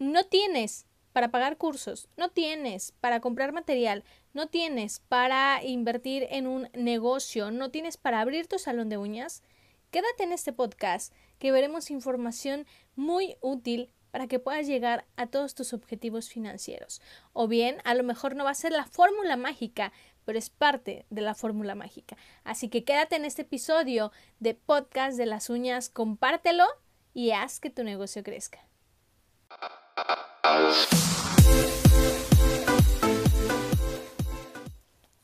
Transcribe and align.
no 0.00 0.24
tienes 0.24 0.86
para 1.12 1.30
pagar 1.30 1.58
cursos, 1.58 2.08
no 2.16 2.30
tienes 2.30 2.92
para 3.00 3.20
comprar 3.20 3.52
material, 3.52 4.02
no 4.32 4.48
tienes 4.48 5.00
para 5.00 5.62
invertir 5.62 6.26
en 6.30 6.46
un 6.46 6.70
negocio, 6.72 7.50
no 7.50 7.70
tienes 7.70 7.98
para 7.98 8.20
abrir 8.20 8.46
tu 8.46 8.58
salón 8.58 8.88
de 8.88 8.96
uñas, 8.96 9.42
quédate 9.90 10.24
en 10.24 10.32
este 10.32 10.54
podcast 10.54 11.12
que 11.38 11.52
veremos 11.52 11.90
información 11.90 12.66
muy 12.96 13.36
útil 13.42 13.92
para 14.10 14.26
que 14.26 14.38
puedas 14.38 14.66
llegar 14.66 15.04
a 15.16 15.26
todos 15.26 15.54
tus 15.54 15.74
objetivos 15.74 16.30
financieros. 16.30 17.02
O 17.34 17.46
bien, 17.46 17.76
a 17.84 17.94
lo 17.94 18.02
mejor 18.02 18.34
no 18.34 18.44
va 18.44 18.50
a 18.50 18.54
ser 18.54 18.72
la 18.72 18.86
fórmula 18.86 19.36
mágica, 19.36 19.92
pero 20.24 20.38
es 20.38 20.48
parte 20.48 21.04
de 21.10 21.20
la 21.20 21.34
fórmula 21.34 21.74
mágica. 21.74 22.16
Así 22.42 22.70
que 22.70 22.84
quédate 22.84 23.16
en 23.16 23.26
este 23.26 23.42
episodio 23.42 24.12
de 24.38 24.54
podcast 24.54 25.18
de 25.18 25.26
las 25.26 25.50
uñas, 25.50 25.90
compártelo 25.90 26.64
y 27.12 27.32
haz 27.32 27.60
que 27.60 27.68
tu 27.68 27.84
negocio 27.84 28.22
crezca. 28.22 28.69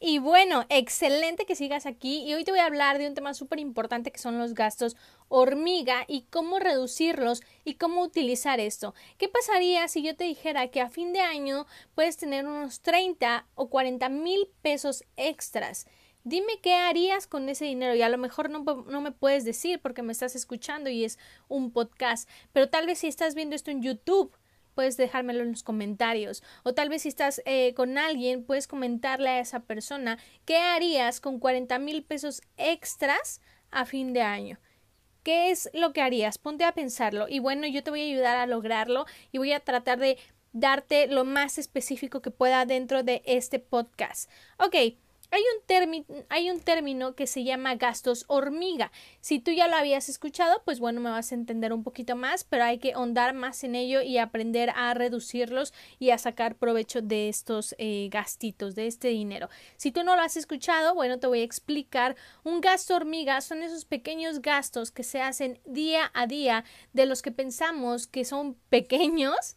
Y 0.08 0.18
bueno, 0.18 0.64
excelente 0.68 1.46
que 1.46 1.56
sigas 1.56 1.84
aquí 1.84 2.22
y 2.22 2.32
hoy 2.32 2.44
te 2.44 2.52
voy 2.52 2.60
a 2.60 2.66
hablar 2.66 2.98
de 2.98 3.08
un 3.08 3.14
tema 3.14 3.34
súper 3.34 3.58
importante 3.58 4.12
que 4.12 4.20
son 4.20 4.38
los 4.38 4.54
gastos 4.54 4.96
hormiga 5.28 6.04
y 6.06 6.26
cómo 6.30 6.60
reducirlos 6.60 7.42
y 7.64 7.74
cómo 7.74 8.02
utilizar 8.02 8.60
esto. 8.60 8.94
¿Qué 9.18 9.28
pasaría 9.28 9.88
si 9.88 10.02
yo 10.02 10.14
te 10.14 10.22
dijera 10.22 10.68
que 10.68 10.80
a 10.80 10.90
fin 10.90 11.12
de 11.12 11.20
año 11.20 11.66
puedes 11.96 12.16
tener 12.16 12.46
unos 12.46 12.82
30 12.82 13.46
o 13.56 13.68
40 13.68 14.08
mil 14.08 14.48
pesos 14.62 15.02
extras? 15.16 15.88
Dime 16.22 16.60
qué 16.62 16.74
harías 16.74 17.26
con 17.26 17.48
ese 17.48 17.64
dinero 17.64 17.94
y 17.94 18.02
a 18.02 18.08
lo 18.08 18.18
mejor 18.18 18.48
no, 18.48 18.62
no, 18.62 19.00
me 19.00 19.12
puedes 19.12 19.44
decir 19.44 19.80
porque 19.80 20.02
me 20.02 20.12
estás 20.12 20.36
escuchando 20.36 20.88
y 20.88 21.04
es 21.04 21.18
un 21.48 21.72
podcast, 21.72 22.28
pero 22.52 22.68
tal 22.68 22.86
vez 22.86 23.00
si 23.00 23.08
estás 23.08 23.34
viendo 23.34 23.56
esto 23.56 23.70
en 23.70 23.82
YouTube 23.82 24.36
puedes 24.76 24.96
dejármelo 24.98 25.42
en 25.42 25.52
los 25.52 25.62
comentarios. 25.64 26.44
O 26.62 26.74
tal 26.74 26.90
vez 26.90 27.02
si 27.02 27.08
estás 27.08 27.42
eh, 27.46 27.72
con 27.74 27.96
alguien, 27.96 28.44
puedes 28.44 28.68
comentarle 28.68 29.30
a 29.30 29.40
esa 29.40 29.60
persona 29.60 30.18
qué 30.44 30.58
harías 30.58 31.20
con 31.20 31.40
40 31.40 31.78
mil 31.78 32.04
pesos 32.04 32.42
extras 32.58 33.40
a 33.70 33.86
fin 33.86 34.12
de 34.12 34.20
año. 34.20 34.58
¿Qué 35.22 35.50
es 35.50 35.70
lo 35.72 35.92
que 35.94 36.02
harías? 36.02 36.36
Ponte 36.36 36.64
a 36.64 36.72
pensarlo. 36.72 37.26
Y 37.28 37.38
bueno, 37.38 37.66
yo 37.66 37.82
te 37.82 37.90
voy 37.90 38.02
a 38.02 38.04
ayudar 38.04 38.36
a 38.36 38.46
lograrlo 38.46 39.06
y 39.32 39.38
voy 39.38 39.52
a 39.52 39.60
tratar 39.60 39.98
de 39.98 40.18
darte 40.52 41.06
lo 41.06 41.24
más 41.24 41.56
específico 41.56 42.20
que 42.20 42.30
pueda 42.30 42.66
dentro 42.66 43.02
de 43.02 43.22
este 43.24 43.58
podcast. 43.58 44.30
Ok, 44.58 44.76
hay 45.30 45.42
un, 45.42 46.24
hay 46.28 46.50
un 46.50 46.60
término 46.60 47.14
que 47.14 47.26
se 47.26 47.44
llama 47.44 47.74
gastos 47.74 48.24
hormiga. 48.28 48.92
Si 49.20 49.38
tú 49.38 49.50
ya 49.50 49.68
lo 49.68 49.76
habías 49.76 50.08
escuchado, 50.08 50.62
pues 50.64 50.80
bueno, 50.80 51.00
me 51.00 51.10
vas 51.10 51.32
a 51.32 51.34
entender 51.34 51.72
un 51.72 51.82
poquito 51.82 52.16
más, 52.16 52.44
pero 52.44 52.64
hay 52.64 52.78
que 52.78 52.92
ahondar 52.92 53.34
más 53.34 53.64
en 53.64 53.74
ello 53.74 54.02
y 54.02 54.18
aprender 54.18 54.70
a 54.74 54.94
reducirlos 54.94 55.72
y 55.98 56.10
a 56.10 56.18
sacar 56.18 56.56
provecho 56.56 57.02
de 57.02 57.28
estos 57.28 57.74
eh, 57.78 58.08
gastitos, 58.10 58.74
de 58.74 58.86
este 58.86 59.08
dinero. 59.08 59.48
Si 59.76 59.92
tú 59.92 60.02
no 60.02 60.16
lo 60.16 60.22
has 60.22 60.36
escuchado, 60.36 60.94
bueno, 60.94 61.18
te 61.18 61.26
voy 61.26 61.40
a 61.40 61.44
explicar. 61.44 62.16
Un 62.44 62.60
gasto 62.60 62.94
hormiga 62.94 63.40
son 63.40 63.62
esos 63.62 63.84
pequeños 63.84 64.40
gastos 64.40 64.90
que 64.90 65.02
se 65.02 65.20
hacen 65.20 65.60
día 65.64 66.10
a 66.14 66.26
día 66.26 66.64
de 66.92 67.06
los 67.06 67.22
que 67.22 67.32
pensamos 67.32 68.06
que 68.06 68.24
son 68.24 68.54
pequeños 68.68 69.56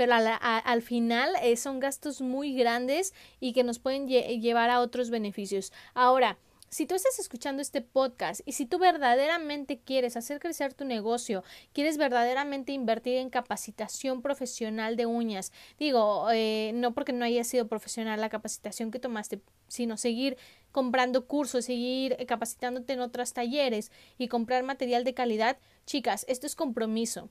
pero 0.00 0.14
al 0.14 0.80
final 0.80 1.30
eh, 1.42 1.58
son 1.58 1.78
gastos 1.78 2.22
muy 2.22 2.54
grandes 2.54 3.12
y 3.38 3.52
que 3.52 3.64
nos 3.64 3.78
pueden 3.78 4.08
llevar 4.08 4.70
a 4.70 4.80
otros 4.80 5.10
beneficios. 5.10 5.74
Ahora, 5.92 6.38
si 6.70 6.86
tú 6.86 6.94
estás 6.94 7.18
escuchando 7.18 7.60
este 7.60 7.82
podcast 7.82 8.40
y 8.46 8.52
si 8.52 8.64
tú 8.64 8.78
verdaderamente 8.78 9.78
quieres 9.78 10.16
hacer 10.16 10.40
crecer 10.40 10.72
tu 10.72 10.86
negocio, 10.86 11.44
quieres 11.74 11.98
verdaderamente 11.98 12.72
invertir 12.72 13.18
en 13.18 13.28
capacitación 13.28 14.22
profesional 14.22 14.96
de 14.96 15.04
uñas, 15.04 15.52
digo, 15.78 16.30
eh, 16.32 16.70
no 16.72 16.94
porque 16.94 17.12
no 17.12 17.26
haya 17.26 17.44
sido 17.44 17.68
profesional 17.68 18.22
la 18.22 18.30
capacitación 18.30 18.90
que 18.90 19.00
tomaste, 19.00 19.42
sino 19.68 19.98
seguir 19.98 20.38
comprando 20.72 21.26
cursos, 21.26 21.66
seguir 21.66 22.16
capacitándote 22.26 22.94
en 22.94 23.00
otros 23.00 23.34
talleres 23.34 23.92
y 24.16 24.28
comprar 24.28 24.62
material 24.62 25.04
de 25.04 25.12
calidad, 25.12 25.58
chicas, 25.84 26.24
esto 26.26 26.46
es 26.46 26.56
compromiso. 26.56 27.28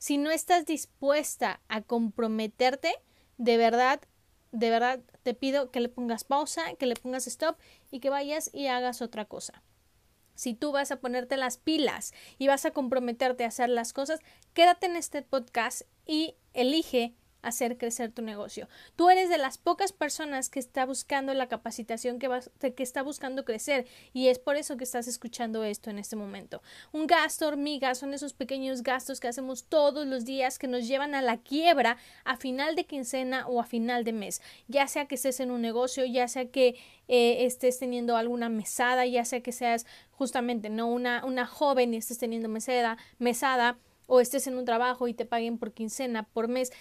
Si 0.00 0.16
no 0.16 0.30
estás 0.30 0.64
dispuesta 0.64 1.60
a 1.68 1.82
comprometerte, 1.82 2.90
de 3.36 3.58
verdad, 3.58 4.00
de 4.50 4.70
verdad 4.70 5.00
te 5.22 5.34
pido 5.34 5.70
que 5.70 5.80
le 5.80 5.90
pongas 5.90 6.24
pausa, 6.24 6.74
que 6.76 6.86
le 6.86 6.96
pongas 6.96 7.26
stop 7.26 7.58
y 7.90 8.00
que 8.00 8.08
vayas 8.08 8.48
y 8.54 8.68
hagas 8.68 9.02
otra 9.02 9.26
cosa. 9.26 9.62
Si 10.34 10.54
tú 10.54 10.72
vas 10.72 10.90
a 10.90 11.00
ponerte 11.00 11.36
las 11.36 11.58
pilas 11.58 12.14
y 12.38 12.48
vas 12.48 12.64
a 12.64 12.70
comprometerte 12.70 13.44
a 13.44 13.48
hacer 13.48 13.68
las 13.68 13.92
cosas, 13.92 14.20
quédate 14.54 14.86
en 14.86 14.96
este 14.96 15.20
podcast 15.20 15.82
y 16.06 16.34
elige 16.54 17.14
hacer 17.42 17.78
crecer 17.78 18.12
tu 18.12 18.22
negocio. 18.22 18.68
Tú 18.96 19.10
eres 19.10 19.28
de 19.28 19.38
las 19.38 19.58
pocas 19.58 19.92
personas 19.92 20.48
que 20.48 20.58
está 20.58 20.86
buscando 20.86 21.34
la 21.34 21.48
capacitación 21.48 22.18
que, 22.18 22.28
está 22.78 23.02
buscando 23.02 23.44
crecer 23.44 23.86
y 24.12 24.28
es 24.28 24.38
por 24.38 24.56
eso 24.56 24.76
que 24.76 24.84
estás 24.84 25.08
escuchando 25.08 25.64
esto 25.64 25.90
en 25.90 25.98
este 25.98 26.16
momento. 26.16 26.62
Un 26.92 27.06
gasto 27.06 27.48
hormiga 27.48 27.94
son 27.94 28.14
esos 28.14 28.32
pequeños 28.32 28.82
gastos 28.82 29.20
que 29.20 29.28
hacemos 29.28 29.64
todos 29.64 30.06
los 30.06 30.24
días 30.24 30.58
que 30.58 30.68
nos 30.68 30.86
llevan 30.86 31.14
a 31.14 31.22
la 31.22 31.38
quiebra 31.38 31.96
a 32.24 32.36
final 32.36 32.76
de 32.76 32.84
quincena 32.84 33.46
o 33.46 33.60
a 33.60 33.64
final 33.64 34.04
de 34.04 34.12
mes, 34.12 34.42
ya 34.68 34.86
sea 34.86 35.06
que 35.06 35.14
estés 35.14 35.40
en 35.40 35.50
un 35.50 35.62
negocio, 35.62 36.04
ya 36.04 36.28
sea 36.28 36.50
que 36.50 36.76
eh, 37.08 37.44
estés 37.44 37.78
teniendo 37.78 38.16
alguna 38.16 38.48
mesada, 38.48 39.06
ya 39.06 39.24
sea 39.24 39.42
que 39.42 39.52
seas 39.52 39.86
justamente 40.12 40.70
no 40.70 40.86
una, 40.86 41.24
una 41.24 41.46
joven 41.46 41.94
y 41.94 41.96
estés 41.96 42.18
teniendo 42.18 42.48
mesada, 42.48 42.98
mesada 43.18 43.78
o 44.06 44.20
estés 44.20 44.48
en 44.48 44.58
un 44.58 44.64
trabajo 44.64 45.06
y 45.06 45.14
te 45.14 45.24
paguen 45.24 45.56
por 45.56 45.72
quincena, 45.72 46.24
por 46.24 46.48
mes 46.48 46.72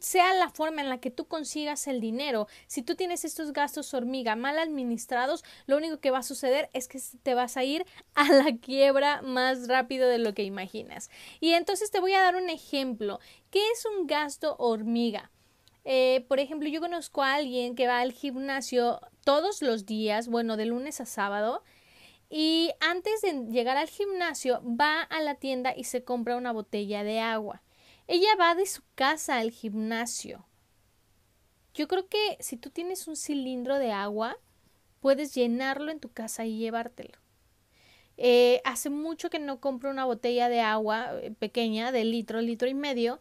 sea 0.00 0.34
la 0.34 0.50
forma 0.50 0.80
en 0.80 0.88
la 0.88 0.98
que 0.98 1.10
tú 1.10 1.26
consigas 1.26 1.86
el 1.86 2.00
dinero, 2.00 2.48
si 2.66 2.82
tú 2.82 2.94
tienes 2.94 3.24
estos 3.24 3.52
gastos 3.52 3.94
hormiga 3.94 4.36
mal 4.36 4.58
administrados, 4.58 5.44
lo 5.66 5.76
único 5.76 6.00
que 6.00 6.10
va 6.10 6.18
a 6.18 6.22
suceder 6.22 6.70
es 6.72 6.88
que 6.88 7.00
te 7.22 7.34
vas 7.34 7.56
a 7.56 7.64
ir 7.64 7.86
a 8.14 8.28
la 8.32 8.56
quiebra 8.56 9.22
más 9.22 9.68
rápido 9.68 10.08
de 10.08 10.18
lo 10.18 10.34
que 10.34 10.44
imaginas. 10.44 11.10
Y 11.40 11.52
entonces 11.52 11.90
te 11.90 12.00
voy 12.00 12.14
a 12.14 12.22
dar 12.22 12.36
un 12.36 12.50
ejemplo. 12.50 13.20
¿Qué 13.50 13.60
es 13.70 13.84
un 13.86 14.06
gasto 14.06 14.56
hormiga? 14.58 15.30
Eh, 15.84 16.26
por 16.28 16.38
ejemplo, 16.38 16.68
yo 16.68 16.80
conozco 16.80 17.22
a 17.22 17.34
alguien 17.34 17.74
que 17.74 17.86
va 17.86 18.00
al 18.00 18.12
gimnasio 18.12 19.00
todos 19.24 19.62
los 19.62 19.86
días, 19.86 20.28
bueno, 20.28 20.56
de 20.56 20.66
lunes 20.66 21.00
a 21.00 21.06
sábado, 21.06 21.62
y 22.30 22.72
antes 22.80 23.22
de 23.22 23.46
llegar 23.50 23.78
al 23.78 23.88
gimnasio 23.88 24.62
va 24.62 25.00
a 25.00 25.22
la 25.22 25.36
tienda 25.36 25.74
y 25.74 25.84
se 25.84 26.04
compra 26.04 26.36
una 26.36 26.52
botella 26.52 27.04
de 27.04 27.20
agua. 27.20 27.62
Ella 28.08 28.34
va 28.40 28.54
de 28.54 28.64
su 28.64 28.80
casa 28.94 29.36
al 29.36 29.50
gimnasio. 29.50 30.46
Yo 31.74 31.86
creo 31.88 32.08
que 32.08 32.38
si 32.40 32.56
tú 32.56 32.70
tienes 32.70 33.06
un 33.06 33.16
cilindro 33.16 33.78
de 33.78 33.92
agua, 33.92 34.38
puedes 35.00 35.34
llenarlo 35.34 35.92
en 35.92 36.00
tu 36.00 36.10
casa 36.10 36.46
y 36.46 36.56
llevártelo. 36.56 37.18
Eh, 38.16 38.62
hace 38.64 38.88
mucho 38.88 39.28
que 39.28 39.38
no 39.38 39.60
compro 39.60 39.90
una 39.90 40.06
botella 40.06 40.48
de 40.48 40.60
agua 40.60 41.10
eh, 41.20 41.32
pequeña 41.38 41.92
de 41.92 42.04
litro, 42.04 42.40
litro 42.40 42.66
y 42.66 42.72
medio, 42.72 43.20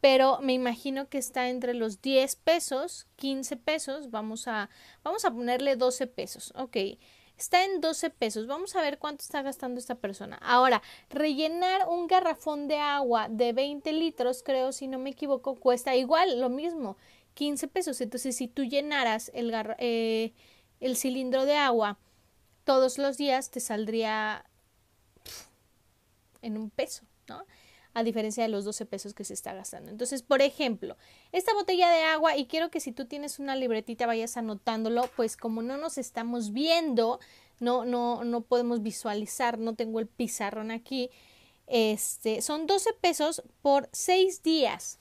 pero 0.00 0.38
me 0.40 0.52
imagino 0.52 1.08
que 1.08 1.18
está 1.18 1.48
entre 1.48 1.74
los 1.74 2.00
10 2.00 2.36
pesos, 2.36 3.08
15 3.16 3.56
pesos, 3.56 4.10
vamos 4.12 4.46
a, 4.46 4.70
vamos 5.02 5.24
a 5.24 5.32
ponerle 5.32 5.74
12 5.74 6.06
pesos, 6.06 6.52
ok. 6.54 6.76
Está 7.40 7.64
en 7.64 7.80
12 7.80 8.10
pesos. 8.10 8.46
Vamos 8.46 8.76
a 8.76 8.82
ver 8.82 8.98
cuánto 8.98 9.22
está 9.22 9.40
gastando 9.40 9.80
esta 9.80 9.94
persona. 9.94 10.36
Ahora, 10.42 10.82
rellenar 11.08 11.88
un 11.88 12.06
garrafón 12.06 12.68
de 12.68 12.76
agua 12.76 13.28
de 13.30 13.54
20 13.54 13.94
litros, 13.94 14.42
creo, 14.42 14.72
si 14.72 14.88
no 14.88 14.98
me 14.98 15.08
equivoco, 15.08 15.54
cuesta 15.54 15.96
igual, 15.96 16.38
lo 16.38 16.50
mismo, 16.50 16.98
15 17.32 17.66
pesos. 17.68 18.02
Entonces, 18.02 18.36
si 18.36 18.46
tú 18.46 18.64
llenaras 18.64 19.30
el, 19.32 19.54
eh, 19.78 20.34
el 20.80 20.98
cilindro 20.98 21.46
de 21.46 21.56
agua 21.56 21.98
todos 22.64 22.98
los 22.98 23.16
días, 23.16 23.50
te 23.50 23.60
saldría 23.60 24.44
en 26.42 26.58
un 26.58 26.68
peso, 26.68 27.04
¿no? 27.26 27.46
A 27.94 28.02
diferencia 28.02 28.42
de 28.42 28.48
los 28.48 28.64
12 28.64 28.86
pesos 28.86 29.14
que 29.14 29.24
se 29.24 29.34
está 29.34 29.52
gastando. 29.54 29.90
Entonces, 29.90 30.22
por 30.22 30.42
ejemplo, 30.42 30.96
esta 31.32 31.52
botella 31.54 31.90
de 31.90 32.02
agua, 32.02 32.36
y 32.36 32.46
quiero 32.46 32.70
que 32.70 32.80
si 32.80 32.92
tú 32.92 33.06
tienes 33.06 33.38
una 33.38 33.56
libretita 33.56 34.06
vayas 34.06 34.36
anotándolo, 34.36 35.08
pues 35.16 35.36
como 35.36 35.62
no 35.62 35.76
nos 35.76 35.98
estamos 35.98 36.52
viendo, 36.52 37.20
no, 37.58 37.84
no, 37.84 38.24
no 38.24 38.42
podemos 38.42 38.82
visualizar, 38.82 39.58
no 39.58 39.74
tengo 39.74 40.00
el 40.00 40.06
pizarrón 40.06 40.70
aquí, 40.70 41.10
este, 41.66 42.42
son 42.42 42.66
12 42.66 42.92
pesos 43.00 43.42
por 43.62 43.88
6 43.92 44.42
días. 44.42 44.98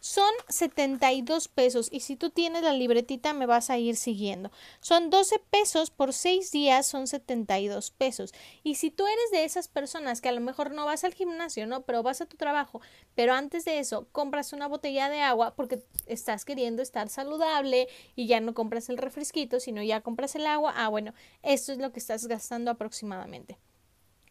Son 0.00 0.32
72 0.48 1.48
pesos 1.48 1.88
y 1.92 2.00
si 2.00 2.16
tú 2.16 2.30
tienes 2.30 2.62
la 2.62 2.72
libretita 2.72 3.34
me 3.34 3.44
vas 3.44 3.68
a 3.68 3.76
ir 3.76 3.96
siguiendo. 3.96 4.50
Son 4.80 5.10
12 5.10 5.38
pesos 5.50 5.90
por 5.90 6.14
6 6.14 6.50
días, 6.52 6.86
son 6.86 7.06
72 7.06 7.90
pesos. 7.90 8.32
Y 8.62 8.76
si 8.76 8.90
tú 8.90 9.06
eres 9.06 9.30
de 9.30 9.44
esas 9.44 9.68
personas 9.68 10.22
que 10.22 10.30
a 10.30 10.32
lo 10.32 10.40
mejor 10.40 10.70
no 10.70 10.86
vas 10.86 11.04
al 11.04 11.12
gimnasio, 11.12 11.66
¿no? 11.66 11.82
Pero 11.82 12.02
vas 12.02 12.22
a 12.22 12.26
tu 12.26 12.38
trabajo, 12.38 12.80
pero 13.14 13.34
antes 13.34 13.66
de 13.66 13.78
eso 13.78 14.08
compras 14.10 14.54
una 14.54 14.68
botella 14.68 15.10
de 15.10 15.20
agua 15.20 15.54
porque 15.54 15.82
estás 16.06 16.46
queriendo 16.46 16.80
estar 16.80 17.10
saludable 17.10 17.88
y 18.16 18.26
ya 18.26 18.40
no 18.40 18.54
compras 18.54 18.88
el 18.88 18.96
refresquito, 18.96 19.60
sino 19.60 19.82
ya 19.82 20.00
compras 20.00 20.34
el 20.34 20.46
agua, 20.46 20.72
ah, 20.76 20.88
bueno, 20.88 21.12
esto 21.42 21.72
es 21.72 21.78
lo 21.78 21.92
que 21.92 22.00
estás 22.00 22.26
gastando 22.26 22.70
aproximadamente. 22.70 23.58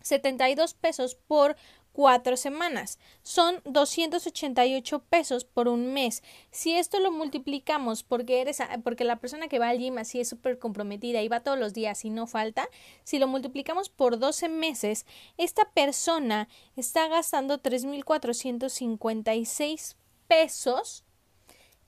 72 0.10 0.74
pesos 0.74 1.16
por 1.16 1.56
cuatro 1.92 2.38
semanas. 2.38 3.00
Son 3.24 3.62
288 3.66 5.00
pesos 5.10 5.44
por 5.46 5.68
un 5.68 5.94
mes. 5.94 6.22
Si 6.52 6.74
esto 6.74 7.00
lo 7.00 7.12
multiplicamos 7.12 8.04
porque 8.04 8.42
eres 8.42 8.60
porque 8.84 9.04
la 9.04 9.20
persona 9.20 9.48
que 9.48 9.58
va 9.60 9.70
al 9.70 9.80
gym 9.80 9.98
así 9.98 10.20
es 10.20 10.30
súper 10.30 10.60
comprometida 10.60 11.22
y 11.22 11.28
va 11.28 11.42
todos 11.42 11.60
los 11.60 11.74
días 11.74 12.06
y 12.06 12.10
no 12.10 12.26
falta, 12.28 12.68
si 13.04 13.20
lo 13.20 13.28
multiplicamos 13.28 13.90
por 13.90 14.20
12 14.20 14.50
meses, 14.50 15.06
esta 15.38 15.70
persona 15.72 16.48
está 16.76 17.08
gastando 17.08 17.62
3.456 17.62 19.96
pesos 20.28 21.04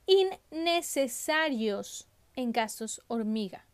innecesarios 0.06 2.08
en 2.36 2.52
gastos 2.52 3.02
hormiga 3.08 3.66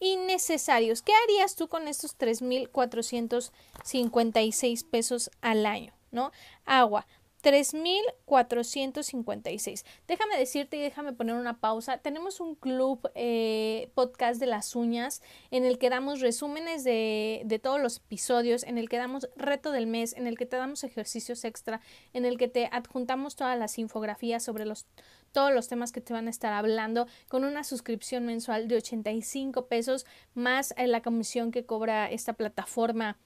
innecesarios. 0.00 1.02
¿Qué 1.02 1.12
harías 1.24 1.56
tú 1.56 1.68
con 1.68 1.88
estos 1.88 2.16
3.456 2.18 4.88
pesos 4.88 5.30
al 5.40 5.66
año? 5.66 5.92
¿No? 6.10 6.32
Agua. 6.64 7.06
3.456. 7.42 9.84
Déjame 10.06 10.36
decirte 10.36 10.76
y 10.76 10.80
déjame 10.80 11.12
poner 11.12 11.34
una 11.36 11.60
pausa. 11.60 11.98
Tenemos 11.98 12.40
un 12.40 12.54
club 12.56 13.08
eh, 13.14 13.90
podcast 13.94 14.40
de 14.40 14.46
las 14.46 14.74
uñas 14.74 15.22
en 15.50 15.64
el 15.64 15.78
que 15.78 15.90
damos 15.90 16.20
resúmenes 16.20 16.84
de, 16.84 17.42
de, 17.44 17.58
todos 17.58 17.80
los 17.80 17.96
episodios, 17.98 18.64
en 18.64 18.78
el 18.78 18.88
que 18.88 18.96
damos 18.96 19.28
reto 19.36 19.72
del 19.72 19.86
mes, 19.86 20.14
en 20.14 20.26
el 20.26 20.36
que 20.36 20.46
te 20.46 20.56
damos 20.56 20.82
ejercicios 20.84 21.44
extra, 21.44 21.80
en 22.12 22.24
el 22.24 22.38
que 22.38 22.48
te 22.48 22.68
adjuntamos 22.72 23.36
todas 23.36 23.58
las 23.58 23.78
infografías 23.78 24.42
sobre 24.42 24.64
los 24.64 24.86
todos 25.32 25.52
los 25.52 25.68
temas 25.68 25.92
que 25.92 26.00
te 26.00 26.12
van 26.12 26.26
a 26.26 26.30
estar 26.30 26.52
hablando 26.52 27.06
con 27.28 27.44
una 27.44 27.64
suscripción 27.64 28.26
mensual 28.26 28.68
de 28.68 28.76
85 28.76 29.66
pesos 29.66 30.06
más 30.34 30.74
eh, 30.76 30.86
la 30.86 31.02
comisión 31.02 31.50
que 31.50 31.64
cobra 31.64 32.10
esta 32.10 32.32
plataforma 32.32 33.16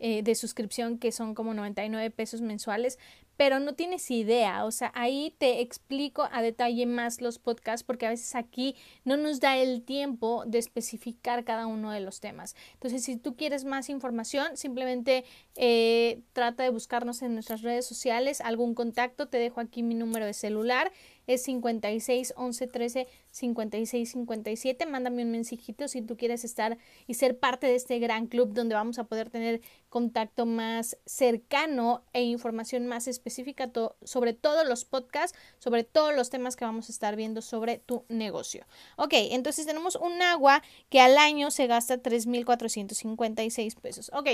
eh, 0.00 0.22
de 0.22 0.36
suscripción 0.36 0.98
que 0.98 1.10
son 1.10 1.34
como 1.34 1.54
99 1.54 2.10
pesos 2.12 2.40
mensuales, 2.40 3.00
pero 3.36 3.58
no 3.58 3.74
tienes 3.74 4.08
idea, 4.12 4.64
o 4.64 4.70
sea, 4.70 4.92
ahí 4.94 5.34
te 5.38 5.60
explico 5.60 6.28
a 6.30 6.40
detalle 6.40 6.86
más 6.86 7.20
los 7.20 7.40
podcasts 7.40 7.84
porque 7.84 8.06
a 8.06 8.10
veces 8.10 8.36
aquí 8.36 8.76
no 9.04 9.16
nos 9.16 9.40
da 9.40 9.56
el 9.56 9.82
tiempo 9.82 10.44
de 10.46 10.58
especificar 10.58 11.44
cada 11.44 11.66
uno 11.66 11.90
de 11.90 11.98
los 11.98 12.20
temas. 12.20 12.54
Entonces, 12.74 13.02
si 13.02 13.16
tú 13.16 13.34
quieres 13.34 13.64
más 13.64 13.90
información, 13.90 14.56
simplemente 14.56 15.24
eh, 15.56 16.20
trata 16.32 16.62
de 16.62 16.70
buscarnos 16.70 17.22
en 17.22 17.34
nuestras 17.34 17.62
redes 17.62 17.84
sociales, 17.84 18.40
algún 18.40 18.74
contacto, 18.74 19.26
te 19.26 19.38
dejo 19.38 19.60
aquí 19.60 19.82
mi 19.82 19.96
número 19.96 20.26
de 20.26 20.34
celular 20.34 20.92
es 21.28 21.42
56 21.42 22.34
11 22.36 22.66
13 22.66 23.06
56 23.30 24.10
57. 24.10 24.86
Mándame 24.86 25.22
un 25.22 25.30
mensajito 25.30 25.86
si 25.86 26.02
tú 26.02 26.16
quieres 26.16 26.42
estar 26.42 26.78
y 27.06 27.14
ser 27.14 27.38
parte 27.38 27.68
de 27.68 27.76
este 27.76 28.00
gran 28.00 28.26
club 28.26 28.52
donde 28.52 28.74
vamos 28.74 28.98
a 28.98 29.04
poder 29.04 29.30
tener 29.30 29.60
contacto 29.88 30.46
más 30.46 30.98
cercano 31.06 32.02
e 32.12 32.22
información 32.22 32.86
más 32.88 33.06
específica 33.06 33.70
sobre 34.02 34.32
todos 34.32 34.66
los 34.66 34.84
podcasts, 34.84 35.38
sobre 35.58 35.84
todos 35.84 36.16
los 36.16 36.30
temas 36.30 36.56
que 36.56 36.64
vamos 36.64 36.88
a 36.88 36.92
estar 36.92 37.14
viendo 37.14 37.42
sobre 37.42 37.78
tu 37.78 38.04
negocio. 38.08 38.66
Ok, 38.96 39.12
entonces 39.12 39.66
tenemos 39.66 39.96
un 39.96 40.20
agua 40.22 40.62
que 40.88 41.00
al 41.00 41.18
año 41.18 41.50
se 41.50 41.66
gasta 41.66 42.02
3.456 42.02 43.76
pesos. 43.76 44.10
Ok. 44.14 44.28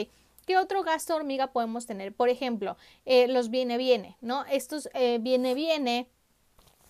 ¿Qué 0.46 0.58
otro 0.58 0.82
gasto 0.82 1.16
hormiga 1.16 1.52
podemos 1.52 1.86
tener? 1.86 2.14
Por 2.14 2.28
ejemplo, 2.28 2.76
eh, 3.06 3.28
los 3.28 3.48
viene 3.48 3.78
viene, 3.78 4.18
¿no? 4.20 4.44
Estos 4.44 4.90
eh, 4.92 5.18
viene 5.18 5.54
viene 5.54 6.10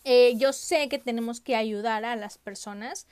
eh, 0.05 0.35
yo 0.37 0.53
sé 0.53 0.89
que 0.89 0.99
tenemos 0.99 1.41
que 1.41 1.57
ayudar 1.57 2.05
a 2.05 2.17
las 2.17 2.39
personas, 2.39 3.07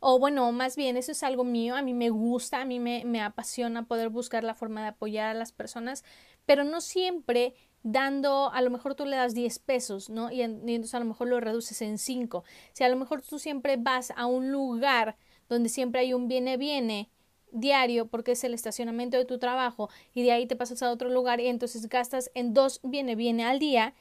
o 0.00 0.18
bueno, 0.18 0.50
más 0.52 0.76
bien 0.76 0.96
eso 0.96 1.12
es 1.12 1.22
algo 1.22 1.44
mío, 1.44 1.76
a 1.76 1.82
mí 1.82 1.94
me 1.94 2.10
gusta, 2.10 2.60
a 2.60 2.64
mí 2.64 2.80
me, 2.80 3.04
me 3.04 3.20
apasiona 3.20 3.86
poder 3.86 4.10
buscar 4.10 4.44
la 4.44 4.54
forma 4.54 4.82
de 4.82 4.88
apoyar 4.88 5.28
a 5.28 5.34
las 5.34 5.52
personas, 5.52 6.04
pero 6.46 6.64
no 6.64 6.80
siempre 6.80 7.54
dando, 7.82 8.50
a 8.52 8.60
lo 8.62 8.70
mejor 8.70 8.94
tú 8.94 9.04
le 9.04 9.16
das 9.16 9.34
10 9.34 9.58
pesos, 9.60 10.10
¿no? 10.10 10.30
Y, 10.30 10.42
entonces 10.42 10.94
a 10.94 10.98
lo 10.98 11.04
mejor 11.04 11.28
lo 11.28 11.40
reduces 11.40 11.80
en 11.82 11.98
5. 11.98 12.44
Si 12.72 12.84
a 12.84 12.88
lo 12.88 12.96
mejor 12.96 13.22
tú 13.22 13.38
siempre 13.38 13.76
vas 13.76 14.12
a 14.16 14.26
un 14.26 14.50
lugar 14.50 15.16
donde 15.48 15.68
siempre 15.68 16.00
hay 16.00 16.12
un 16.12 16.28
viene-viene 16.28 17.10
diario 17.50 18.08
porque 18.08 18.32
es 18.32 18.44
el 18.44 18.52
estacionamiento 18.52 19.16
de 19.16 19.24
tu 19.24 19.38
trabajo 19.38 19.88
y 20.12 20.22
de 20.22 20.32
ahí 20.32 20.46
te 20.46 20.56
pasas 20.56 20.82
a 20.82 20.90
otro 20.90 21.08
lugar 21.08 21.40
y 21.40 21.46
entonces 21.46 21.88
gastas 21.88 22.30
en 22.34 22.52
dos 22.52 22.80
viene-viene 22.82 23.44
al 23.44 23.58
día, 23.58 23.94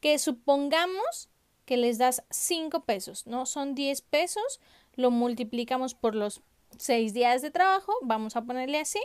que 0.00 0.18
supongamos 0.18 1.30
que 1.70 1.76
les 1.76 1.98
das 1.98 2.24
5 2.30 2.80
pesos, 2.80 3.28
¿no? 3.28 3.46
Son 3.46 3.76
10 3.76 4.02
pesos, 4.02 4.58
lo 4.96 5.12
multiplicamos 5.12 5.94
por 5.94 6.16
los 6.16 6.40
6 6.78 7.14
días 7.14 7.42
de 7.42 7.52
trabajo, 7.52 7.92
vamos 8.02 8.34
a 8.34 8.42
ponerle 8.42 8.80
así, 8.80 9.00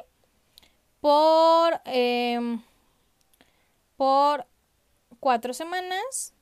por, 0.99 1.79
eh, 1.85 2.57
por 3.97 4.47
4 5.19 5.53
semanas, 5.53 6.33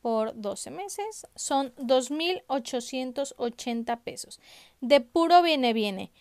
por 0.00 0.40
12 0.40 0.70
meses, 0.70 1.26
son 1.34 1.74
2.880 1.74 4.00
pesos. 4.04 4.38
De 4.80 5.00
puro 5.00 5.42
viene, 5.42 5.72
viene. 5.72 6.12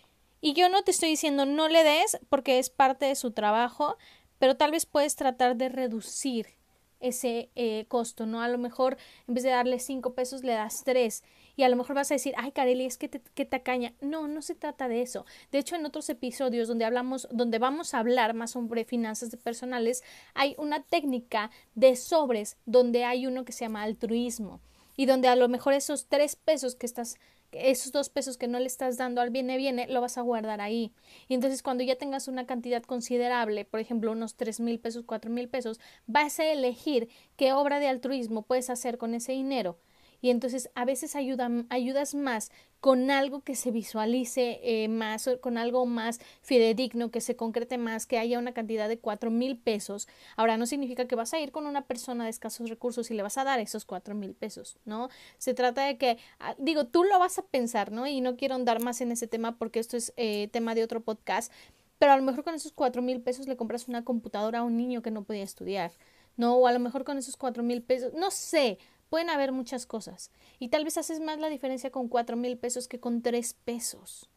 Y 0.42 0.54
yo 0.54 0.68
no 0.68 0.82
te 0.82 0.90
estoy 0.90 1.10
diciendo 1.10 1.46
no 1.46 1.68
le 1.68 1.84
des 1.84 2.18
porque 2.28 2.58
es 2.58 2.72
parte 2.72 3.06
de 3.06 3.14
su 3.14 3.34
trabajo, 3.34 3.98
pero 4.40 4.58
tal 4.58 4.72
vez 4.72 4.88
puedes 4.88 5.16
tratar 5.16 5.58
de 5.58 5.70
reducir 5.70 6.63
ese 7.04 7.50
eh, 7.56 7.86
costo, 7.88 8.26
¿no? 8.26 8.42
A 8.42 8.48
lo 8.48 8.58
mejor 8.58 8.98
en 9.28 9.36
vez 9.36 9.44
de 9.44 9.52
darle 9.52 9.80
cinco 9.80 10.14
pesos 10.14 10.44
le 10.44 10.54
das 10.54 10.84
tres 10.84 11.24
y 11.56 11.64
a 11.64 11.70
lo 11.70 11.76
mejor 11.76 11.96
vas 11.96 12.10
a 12.10 12.16
decir, 12.16 12.34
ay, 12.38 12.52
Kareli, 12.52 12.86
es 12.86 12.98
que 12.98 13.10
te, 13.10 13.22
que 13.36 13.46
tacaña. 13.46 13.94
No, 14.02 14.28
no 14.28 14.42
se 14.42 14.56
trata 14.56 14.88
de 14.88 15.02
eso. 15.02 15.26
De 15.52 15.60
hecho, 15.60 15.76
en 15.76 15.86
otros 15.86 16.10
episodios 16.10 16.68
donde 16.68 16.86
hablamos, 16.86 17.28
donde 17.32 17.60
vamos 17.60 17.94
a 17.94 18.00
hablar 18.00 18.34
más 18.34 18.52
sobre 18.52 18.86
finanzas 18.86 19.36
personales, 19.36 20.04
hay 20.34 20.56
una 20.58 20.82
técnica 20.82 21.52
de 21.76 21.96
sobres 21.96 22.58
donde 22.66 23.04
hay 23.04 23.28
uno 23.28 23.46
que 23.46 23.52
se 23.52 23.66
llama 23.66 23.84
altruismo 23.84 24.62
y 24.96 25.06
donde 25.06 25.28
a 25.28 25.36
lo 25.36 25.48
mejor 25.48 25.74
esos 25.74 26.08
tres 26.08 26.36
pesos 26.36 26.76
que 26.76 26.86
estás 26.86 27.18
esos 27.54 27.92
dos 27.92 28.10
pesos 28.10 28.38
que 28.38 28.48
no 28.48 28.60
le 28.60 28.68
estás 28.68 28.98
dando 28.98 29.22
al 29.22 29.30
viene 29.30 29.58
viene, 29.58 29.88
lo 29.88 30.02
vas 30.02 30.18
a 30.18 30.22
guardar 30.22 30.62
ahí. 30.62 30.94
Y 31.28 31.34
entonces 31.34 31.64
cuando 31.64 31.84
ya 31.84 31.96
tengas 31.96 32.28
una 32.28 32.46
cantidad 32.46 32.84
considerable, 32.84 33.66
por 33.66 33.80
ejemplo 33.80 34.12
unos 34.12 34.36
tres 34.36 34.60
mil 34.60 34.80
pesos, 34.80 35.04
cuatro 35.06 35.32
mil 35.32 35.50
pesos, 35.50 35.80
vas 36.08 36.40
a 36.40 36.52
elegir 36.52 37.10
qué 37.36 37.54
obra 37.54 37.80
de 37.80 37.88
altruismo 37.88 38.44
puedes 38.44 38.70
hacer 38.70 38.98
con 38.98 39.14
ese 39.14 39.34
dinero 39.34 39.78
y 40.24 40.30
entonces 40.30 40.70
a 40.74 40.86
veces 40.86 41.18
ayudas 41.18 42.16
más 42.16 42.50
con 42.80 43.12
algo 43.12 43.42
que 43.42 43.56
se 43.56 43.72
visualice 43.72 44.62
eh, 44.64 44.88
más, 44.88 45.30
con 45.42 45.58
algo 45.58 45.86
más 45.86 46.22
fidedigno, 46.42 47.12
que 47.12 47.20
se 47.20 47.36
concrete 47.36 47.78
más, 47.78 48.06
que 48.06 48.18
haya 48.18 48.40
una 48.40 48.54
cantidad 48.54 48.88
de 48.88 48.98
cuatro 48.98 49.32
mil 49.32 49.58
pesos. 49.58 50.08
Ahora, 50.38 50.56
no 50.56 50.66
significa 50.66 51.08
que 51.08 51.18
vas 51.18 51.34
a 51.34 51.42
ir 51.42 51.52
con 51.52 51.66
una 51.66 51.82
persona 51.88 52.24
de 52.24 52.30
escasos 52.30 52.70
recursos 52.70 53.12
y 53.12 53.16
le 53.16 53.22
vas 53.22 53.38
a 53.38 53.44
dar 53.44 53.60
esos 53.60 53.84
cuatro 53.84 54.16
mil 54.16 54.34
pesos, 54.34 54.78
¿no? 54.86 55.10
Se 55.40 55.54
trata 55.54 55.86
de 55.86 55.98
que, 55.98 56.18
ah, 56.40 56.56
digo, 56.58 56.86
tú 56.86 57.04
lo 57.04 57.20
vas 57.20 57.38
a 57.38 57.42
pensar, 57.42 57.92
¿no? 57.92 58.08
Y 58.08 58.22
no 58.22 58.38
quiero 58.38 58.56
andar 58.56 58.82
más 58.82 59.02
en 59.02 59.12
ese 59.12 59.28
tema 59.28 59.58
porque 59.58 59.82
esto 59.82 59.98
es 59.98 60.14
eh, 60.16 60.48
tema 60.54 60.74
de 60.74 60.86
otro 60.86 61.02
podcast, 61.02 61.52
pero 62.00 62.14
a 62.14 62.18
lo 62.18 62.24
mejor 62.24 62.46
con 62.46 62.56
esos 62.56 62.72
cuatro 62.72 63.02
mil 63.02 63.20
pesos 63.20 63.50
le 63.50 63.58
compras 63.58 63.90
una 63.90 64.06
computadora 64.06 64.60
a 64.60 64.64
un 64.64 64.78
niño 64.78 65.02
que 65.02 65.12
no 65.12 65.26
podía 65.26 65.44
estudiar. 65.44 65.92
¿no? 66.38 66.56
O 66.56 66.68
a 66.68 66.72
lo 66.72 66.80
mejor 66.80 67.04
con 67.04 67.18
esos 67.18 67.38
cuatro 67.38 67.62
mil 67.64 67.84
pesos, 67.84 68.14
no 68.14 68.32
sé, 68.32 68.80
Pueden 69.14 69.30
haber 69.30 69.52
muchas 69.52 69.86
cosas. 69.86 70.32
Y 70.58 70.70
tal 70.70 70.86
vez 70.86 70.98
haces 70.98 71.20
más 71.20 71.38
la 71.38 71.48
diferencia 71.48 71.92
con 71.92 72.08
cuatro 72.08 72.36
mil 72.36 72.58
pesos 72.58 72.88
que 72.88 73.00
con 73.00 73.22
tres 73.22 73.54
pesos. 73.54 74.28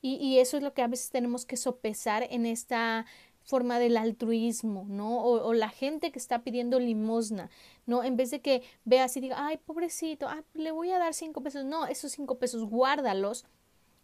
Y, 0.00 0.14
y, 0.24 0.38
eso 0.38 0.56
es 0.56 0.62
lo 0.62 0.72
que 0.72 0.82
a 0.82 0.86
veces 0.86 1.10
tenemos 1.10 1.44
que 1.44 1.56
sopesar 1.56 2.28
en 2.30 2.46
esta 2.46 3.06
forma 3.42 3.80
del 3.80 3.96
altruismo, 3.96 4.86
¿no? 4.88 5.20
O, 5.20 5.52
la 5.52 5.68
gente 5.68 6.12
que 6.12 6.18
está 6.20 6.44
pidiendo 6.44 6.78
limosna, 6.78 7.50
¿no? 7.86 8.04
En 8.04 8.16
vez 8.16 8.30
de 8.30 8.40
que 8.40 8.62
veas 8.84 9.16
y 9.16 9.20
diga, 9.20 9.44
ay, 9.44 9.56
pobrecito, 9.56 10.28
ah, 10.28 10.44
le 10.54 10.70
voy 10.70 10.92
a 10.92 11.00
dar 11.00 11.12
cinco 11.12 11.42
pesos. 11.42 11.64
No, 11.64 11.88
esos 11.88 12.12
cinco 12.12 12.38
pesos 12.38 12.62
guárdalos 12.62 13.46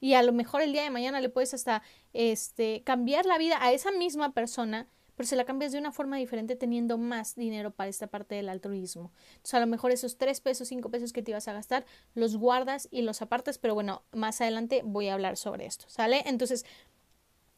y 0.01 0.15
a 0.15 0.25
lo 0.25 0.33
mejor 0.33 0.63
el 0.63 0.73
día 0.73 0.83
de 0.83 0.91
mañana 0.91 1.21
le 1.21 1.29
puedes 1.29 1.55
hasta 1.55 1.85
este, 2.15 2.83
cambiar 2.83 3.27
la 3.27 3.39
vida 3.39 3.59
a 3.61 3.71
esa 3.71 3.93
misma 3.93 4.33
persona 4.33 4.89
pero 5.23 5.29
se 5.29 5.37
la 5.37 5.45
cambias 5.45 5.71
de 5.71 5.79
una 5.79 5.93
forma 5.93 6.17
diferente 6.17 6.57
teniendo 6.57 6.99
más 6.99 7.37
dinero 7.37 7.71
para 7.71 7.89
esta 7.89 8.09
parte 8.09 8.35
del 8.35 8.49
altruismo. 8.49 9.13
Entonces, 9.35 9.55
a 9.55 9.61
lo 9.61 9.69
mejor 9.69 9.93
esos 9.93 10.19
tres 10.19 10.41
pesos, 10.41 10.67
cinco 10.67 10.91
pesos 10.91 11.13
que 11.13 11.23
te 11.23 11.31
ibas 11.31 11.47
a 11.47 11.53
gastar, 11.53 11.87
los 12.17 12.37
guardas 12.37 12.89
y 12.91 13.03
los 13.03 13.23
apartas, 13.23 13.57
pero 13.57 13.75
bueno, 13.75 14.03
más 14.11 14.41
adelante 14.41 14.83
voy 14.85 15.07
a 15.07 15.15
hablar 15.15 15.37
sobre 15.37 15.67
esto, 15.67 15.85
¿sale? 15.87 16.25
Entonces, 16.27 16.67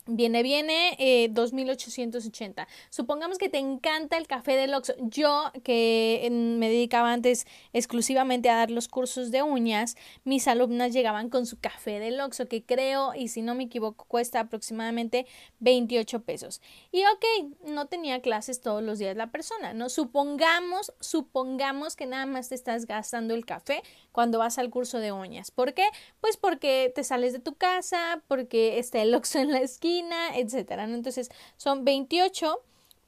Viene, 0.06 0.42
viene, 0.42 0.96
eh, 0.98 1.30
2.880. 1.32 2.66
Supongamos 2.90 3.38
que 3.38 3.48
te 3.48 3.56
encanta 3.56 4.18
el 4.18 4.26
café 4.26 4.52
del 4.52 4.74
Oxxo. 4.74 4.92
Yo, 4.98 5.50
que 5.62 6.28
me 6.30 6.68
dedicaba 6.68 7.10
antes 7.10 7.46
exclusivamente 7.72 8.50
a 8.50 8.56
dar 8.56 8.70
los 8.70 8.88
cursos 8.88 9.30
de 9.30 9.42
uñas, 9.42 9.96
mis 10.24 10.46
alumnas 10.46 10.92
llegaban 10.92 11.30
con 11.30 11.46
su 11.46 11.58
café 11.58 12.00
del 12.00 12.20
Oxxo, 12.20 12.48
que 12.48 12.62
creo, 12.62 13.14
y 13.14 13.28
si 13.28 13.40
no 13.40 13.54
me 13.54 13.64
equivoco, 13.64 14.04
cuesta 14.04 14.40
aproximadamente 14.40 15.26
28 15.60 16.22
pesos. 16.22 16.60
Y 16.92 17.02
ok, 17.04 17.70
no 17.70 17.86
tenía 17.86 18.20
clases 18.20 18.60
todos 18.60 18.82
los 18.82 18.98
días 18.98 19.16
la 19.16 19.30
persona, 19.30 19.72
¿no? 19.72 19.88
Supongamos, 19.88 20.92
supongamos 21.00 21.96
que 21.96 22.04
nada 22.04 22.26
más 22.26 22.50
te 22.50 22.56
estás 22.56 22.84
gastando 22.84 23.32
el 23.32 23.46
café 23.46 23.82
cuando 24.12 24.38
vas 24.38 24.58
al 24.58 24.68
curso 24.68 24.98
de 24.98 25.12
uñas. 25.12 25.50
¿Por 25.50 25.72
qué? 25.72 25.88
Pues 26.20 26.36
porque 26.36 26.92
te 26.94 27.04
sales 27.04 27.32
de 27.32 27.38
tu 27.38 27.54
casa, 27.54 28.22
porque 28.28 28.78
está 28.78 29.00
el 29.00 29.14
Oxxo 29.14 29.38
en 29.38 29.50
la 29.50 29.60
esquina, 29.60 29.93
gasolina, 29.94 30.36
etcétera. 30.36 30.84
Entonces, 30.84 31.30
son 31.56 31.84
28 31.84 32.62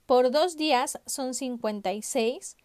por 0.06 0.30
dos 0.30 0.56
días 0.56 0.98
son 1.06 1.34
56, 1.34 2.56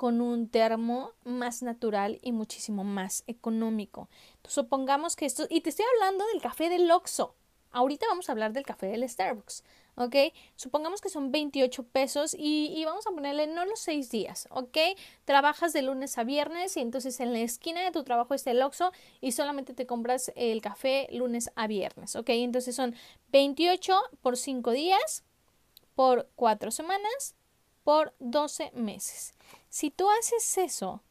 con 0.02 0.20
un 0.20 0.50
termo 0.50 1.12
más 1.26 1.62
natural 1.62 2.18
y 2.24 2.32
muchísimo 2.32 2.84
más 2.84 3.24
económico. 3.28 4.10
Supongamos 4.48 5.16
que 5.16 5.28
esto, 5.28 5.46
y 5.48 5.62
te 5.62 5.70
estoy 5.70 5.86
hablando 5.94 6.26
del 6.34 6.42
café 6.42 6.70
del 6.70 6.90
Oxxo. 6.90 7.36
Ahorita 7.70 8.08
vamos 8.10 8.28
a 8.28 8.32
hablar 8.32 8.52
del 8.52 8.66
café 8.66 8.88
del 8.88 9.08
Starbucks, 9.08 9.64
¿ok? 9.94 10.16
Supongamos 10.56 11.02
que 11.02 11.10
son 11.10 11.32
28 11.32 11.84
pesos 11.84 12.34
y, 12.34 12.74
y, 12.76 12.84
vamos 12.84 13.06
a 13.06 13.12
ponerle 13.12 13.46
no 13.46 13.64
los 13.64 13.80
6 13.82 14.10
días, 14.10 14.48
¿ok? 14.50 14.76
Trabajas 15.24 15.72
de 15.72 15.84
lunes 15.84 16.18
a 16.18 16.24
viernes 16.24 16.78
y 16.78 16.80
entonces 16.80 17.20
en 17.20 17.32
la 17.32 17.42
esquina 17.42 17.84
de 17.84 17.92
tu 17.92 18.04
trabajo 18.04 18.34
está 18.34 18.50
el 18.50 18.64
Oxxo 18.64 18.92
y 19.22 19.34
solamente 19.34 19.76
te 19.76 19.86
compras 19.86 20.32
el 20.36 20.64
café 20.64 21.10
lunes 21.12 21.52
a 21.56 21.68
viernes, 21.68 22.16
¿ok? 22.16 22.30
Entonces 22.30 22.76
son 22.76 22.96
28 23.32 24.02
por 24.24 24.36
5 24.36 24.72
días, 24.72 25.24
por 25.94 26.28
4 26.38 26.72
semanas, 26.72 27.36
por 27.84 28.16
12 28.18 28.72
meses. 28.74 29.36
Si 29.72 29.90
tú 29.90 30.08
haces 30.20 30.58
eso, 30.58 31.02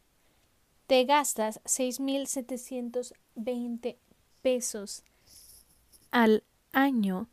te 0.87 1.05
gastas 1.05 1.61
6.720 1.65 3.97
pesos 4.43 5.03
al 6.11 6.45
año 6.73 7.27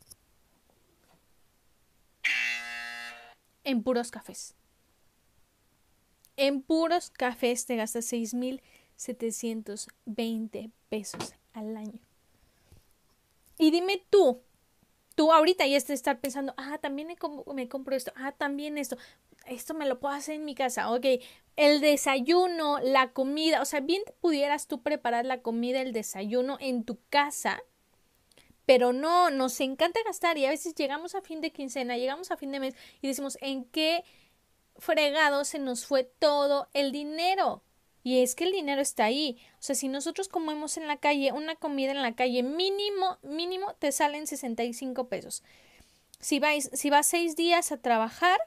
en 3.64 3.82
puros 3.82 4.10
cafés. 4.10 4.54
En 6.38 6.62
puros 6.62 7.10
cafés 7.10 7.66
te 7.66 7.76
gastas 7.76 8.10
6.720 8.10 10.70
pesos 10.88 11.34
al 11.52 11.76
año. 11.76 12.00
Y 13.58 13.70
dime 13.70 14.02
tú, 14.08 14.40
tú 15.14 15.30
ahorita 15.30 15.66
ya 15.66 15.76
estás 15.76 16.02
pensando, 16.22 16.54
ah, 16.56 16.78
también 16.78 17.08
me 17.08 17.18
compro 17.68 17.94
esto, 17.94 18.14
ah, 18.16 18.32
también 18.32 18.78
esto 18.78 18.96
esto 19.48 19.74
me 19.74 19.86
lo 19.86 19.98
puedo 19.98 20.14
hacer 20.14 20.36
en 20.36 20.44
mi 20.44 20.54
casa, 20.54 20.90
ok, 20.90 21.06
el 21.56 21.80
desayuno, 21.80 22.78
la 22.80 23.12
comida, 23.12 23.60
o 23.60 23.64
sea, 23.64 23.80
bien 23.80 24.02
pudieras 24.20 24.68
tú 24.68 24.82
preparar 24.82 25.26
la 25.26 25.42
comida, 25.42 25.80
el 25.80 25.92
desayuno 25.92 26.56
en 26.60 26.84
tu 26.84 26.98
casa, 27.10 27.62
pero 28.64 28.92
no, 28.92 29.30
nos 29.30 29.60
encanta 29.60 30.00
gastar 30.04 30.38
y 30.38 30.46
a 30.46 30.50
veces 30.50 30.74
llegamos 30.74 31.14
a 31.14 31.22
fin 31.22 31.40
de 31.40 31.52
quincena, 31.52 31.96
llegamos 31.96 32.30
a 32.30 32.36
fin 32.36 32.52
de 32.52 32.60
mes 32.60 32.74
y 33.00 33.08
decimos, 33.08 33.38
¿en 33.40 33.64
qué 33.64 34.04
fregado 34.76 35.44
se 35.44 35.58
nos 35.58 35.86
fue 35.86 36.04
todo 36.04 36.68
el 36.74 36.92
dinero? 36.92 37.62
Y 38.04 38.22
es 38.22 38.34
que 38.34 38.44
el 38.44 38.52
dinero 38.52 38.80
está 38.80 39.04
ahí. 39.04 39.38
O 39.54 39.62
sea, 39.62 39.74
si 39.74 39.88
nosotros 39.88 40.28
comemos 40.28 40.76
en 40.76 40.86
la 40.86 40.98
calle, 40.98 41.32
una 41.32 41.56
comida 41.56 41.90
en 41.90 42.02
la 42.02 42.14
calle, 42.14 42.42
mínimo, 42.42 43.18
mínimo, 43.22 43.74
te 43.78 43.92
salen 43.92 44.26
65 44.26 45.08
pesos. 45.08 45.42
Si, 46.20 46.38
vais, 46.38 46.70
si 46.72 46.90
vas 46.90 47.06
seis 47.06 47.36
días 47.36 47.72
a 47.72 47.78
trabajar, 47.78 48.38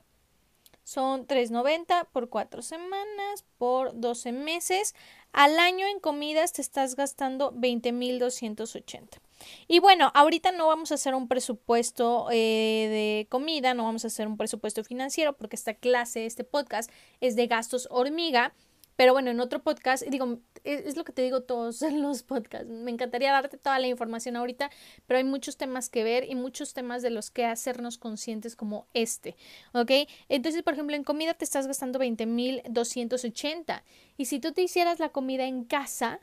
son 0.91 1.25
3.90 1.25 2.07
por 2.11 2.27
4 2.27 2.61
semanas, 2.61 3.45
por 3.57 3.97
12 3.97 4.33
meses. 4.33 4.93
Al 5.31 5.57
año 5.57 5.87
en 5.87 6.01
comidas 6.01 6.51
te 6.51 6.61
estás 6.61 6.95
gastando 6.95 7.53
20.280. 7.53 9.21
Y 9.69 9.79
bueno, 9.79 10.11
ahorita 10.13 10.51
no 10.51 10.67
vamos 10.67 10.91
a 10.91 10.95
hacer 10.95 11.15
un 11.15 11.29
presupuesto 11.29 12.27
eh, 12.29 12.35
de 12.35 13.27
comida, 13.29 13.73
no 13.73 13.85
vamos 13.85 14.03
a 14.03 14.07
hacer 14.07 14.27
un 14.27 14.35
presupuesto 14.35 14.83
financiero 14.83 15.33
porque 15.33 15.55
esta 15.55 15.73
clase, 15.73 16.25
este 16.25 16.43
podcast 16.43 16.91
es 17.21 17.37
de 17.37 17.47
gastos 17.47 17.87
hormiga. 17.89 18.53
Pero 19.01 19.13
bueno, 19.13 19.31
en 19.31 19.39
otro 19.39 19.63
podcast, 19.63 20.03
digo, 20.03 20.37
es, 20.63 20.95
lo 20.95 21.03
que 21.03 21.11
te 21.11 21.23
digo 21.23 21.41
todos 21.41 21.81
en 21.81 22.01
los 22.03 22.21
podcasts. 22.21 22.69
Me 22.69 22.91
encantaría 22.91 23.31
darte 23.31 23.57
toda 23.57 23.79
la 23.79 23.87
información 23.87 24.35
ahorita, 24.35 24.69
pero 25.07 25.17
hay 25.17 25.23
muchos 25.23 25.57
temas 25.57 25.89
que 25.89 26.03
ver 26.03 26.29
y 26.29 26.35
muchos 26.35 26.75
temas 26.75 27.01
de 27.01 27.09
los 27.09 27.31
que 27.31 27.45
hacernos 27.45 27.97
conscientes 27.97 28.55
como 28.55 28.85
este, 28.93 29.35
¿ok? 29.73 29.89
Entonces, 30.29 30.61
por 30.61 30.73
ejemplo, 30.73 30.95
en 30.95 31.03
comida 31.03 31.33
te 31.33 31.45
estás 31.45 31.65
gastando 31.65 31.97
20.280 31.97 33.81
y 34.17 34.25
si 34.25 34.39
tú 34.39 34.51
te 34.51 34.61
hicieras 34.61 34.99
la 34.99 35.09
comida 35.09 35.47
en 35.47 35.63
casa, 35.63 36.19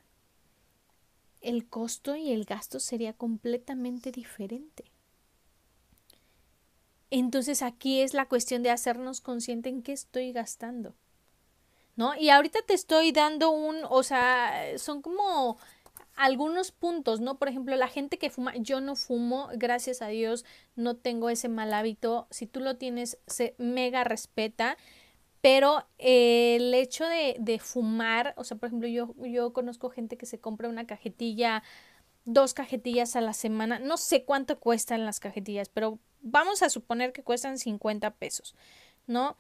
el 1.40 1.68
costo 1.68 2.14
y 2.14 2.30
el 2.30 2.44
gasto 2.44 2.78
sería 2.78 3.12
completamente 3.12 4.12
diferente. 4.12 4.84
Entonces 7.10 7.60
aquí 7.62 8.02
es 8.02 8.14
la 8.14 8.26
cuestión 8.26 8.62
de 8.62 8.70
hacernos 8.70 9.20
consciente 9.20 9.68
en 9.68 9.82
qué 9.82 9.90
estoy 9.90 10.30
gastando. 10.30 10.94
¿No? 11.98 12.14
Y 12.14 12.30
ahorita 12.30 12.60
te 12.62 12.74
estoy 12.74 13.10
dando 13.10 13.50
un, 13.50 13.80
o 13.90 14.04
sea, 14.04 14.78
son 14.78 15.02
como 15.02 15.58
algunos 16.14 16.70
puntos, 16.70 17.20
¿no? 17.20 17.40
Por 17.40 17.48
ejemplo, 17.48 17.74
la 17.74 17.88
gente 17.88 18.18
que 18.18 18.30
fuma, 18.30 18.54
yo 18.56 18.80
no 18.80 18.94
fumo, 18.94 19.48
gracias 19.54 20.00
a 20.00 20.06
Dios, 20.06 20.44
no 20.76 20.94
tengo 20.94 21.28
ese 21.28 21.48
mal 21.48 21.74
hábito. 21.74 22.28
Si 22.30 22.46
tú 22.46 22.60
lo 22.60 22.76
tienes, 22.76 23.18
se 23.26 23.56
mega 23.58 24.04
respeta. 24.04 24.76
Pero 25.40 25.86
el 25.98 26.72
hecho 26.72 27.04
de, 27.04 27.34
de 27.40 27.58
fumar, 27.58 28.32
o 28.36 28.44
sea, 28.44 28.56
por 28.56 28.68
ejemplo, 28.68 28.88
yo, 28.88 29.14
yo 29.26 29.52
conozco 29.52 29.90
gente 29.90 30.16
que 30.16 30.26
se 30.26 30.38
compra 30.38 30.68
una 30.68 30.86
cajetilla, 30.86 31.64
dos 32.24 32.54
cajetillas 32.54 33.16
a 33.16 33.20
la 33.20 33.32
semana. 33.32 33.80
No 33.80 33.96
sé 33.96 34.24
cuánto 34.24 34.60
cuestan 34.60 35.04
las 35.04 35.18
cajetillas, 35.18 35.68
pero 35.68 35.98
vamos 36.20 36.62
a 36.62 36.70
suponer 36.70 37.12
que 37.12 37.24
cuestan 37.24 37.58
50 37.58 38.12
pesos, 38.14 38.54
¿no? 39.08 39.36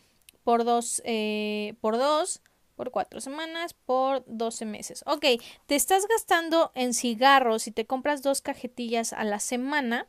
Por 0.48 0.64
dos, 0.64 1.02
eh, 1.04 1.74
por 1.82 1.98
dos, 1.98 2.40
por 2.74 2.90
cuatro 2.90 3.20
semanas, 3.20 3.74
por 3.74 4.24
12 4.26 4.64
meses. 4.64 5.04
Ok, 5.04 5.26
te 5.66 5.74
estás 5.74 6.08
gastando 6.08 6.72
en 6.74 6.94
cigarros, 6.94 7.64
si 7.64 7.70
te 7.70 7.84
compras 7.84 8.22
dos 8.22 8.40
cajetillas 8.40 9.12
a 9.12 9.24
la 9.24 9.40
semana, 9.40 10.06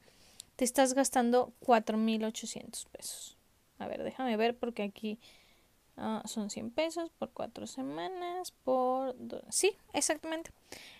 te 0.55 0.63
estás 0.63 0.93
gastando 0.93 1.51
4.800 1.59 2.85
pesos. 2.85 3.37
A 3.79 3.89
ver, 3.89 4.01
déjame 4.01 4.37
ver 4.37 4.57
porque 4.57 4.83
aquí 4.83 5.19
ah, 5.99 6.23
son 6.25 6.49
100 6.49 6.71
pesos 6.71 7.11
por 7.17 7.31
cuatro 7.31 7.67
semanas, 7.67 8.51
por... 8.63 9.15
Sí, 9.49 9.75
exactamente. 9.93 10.51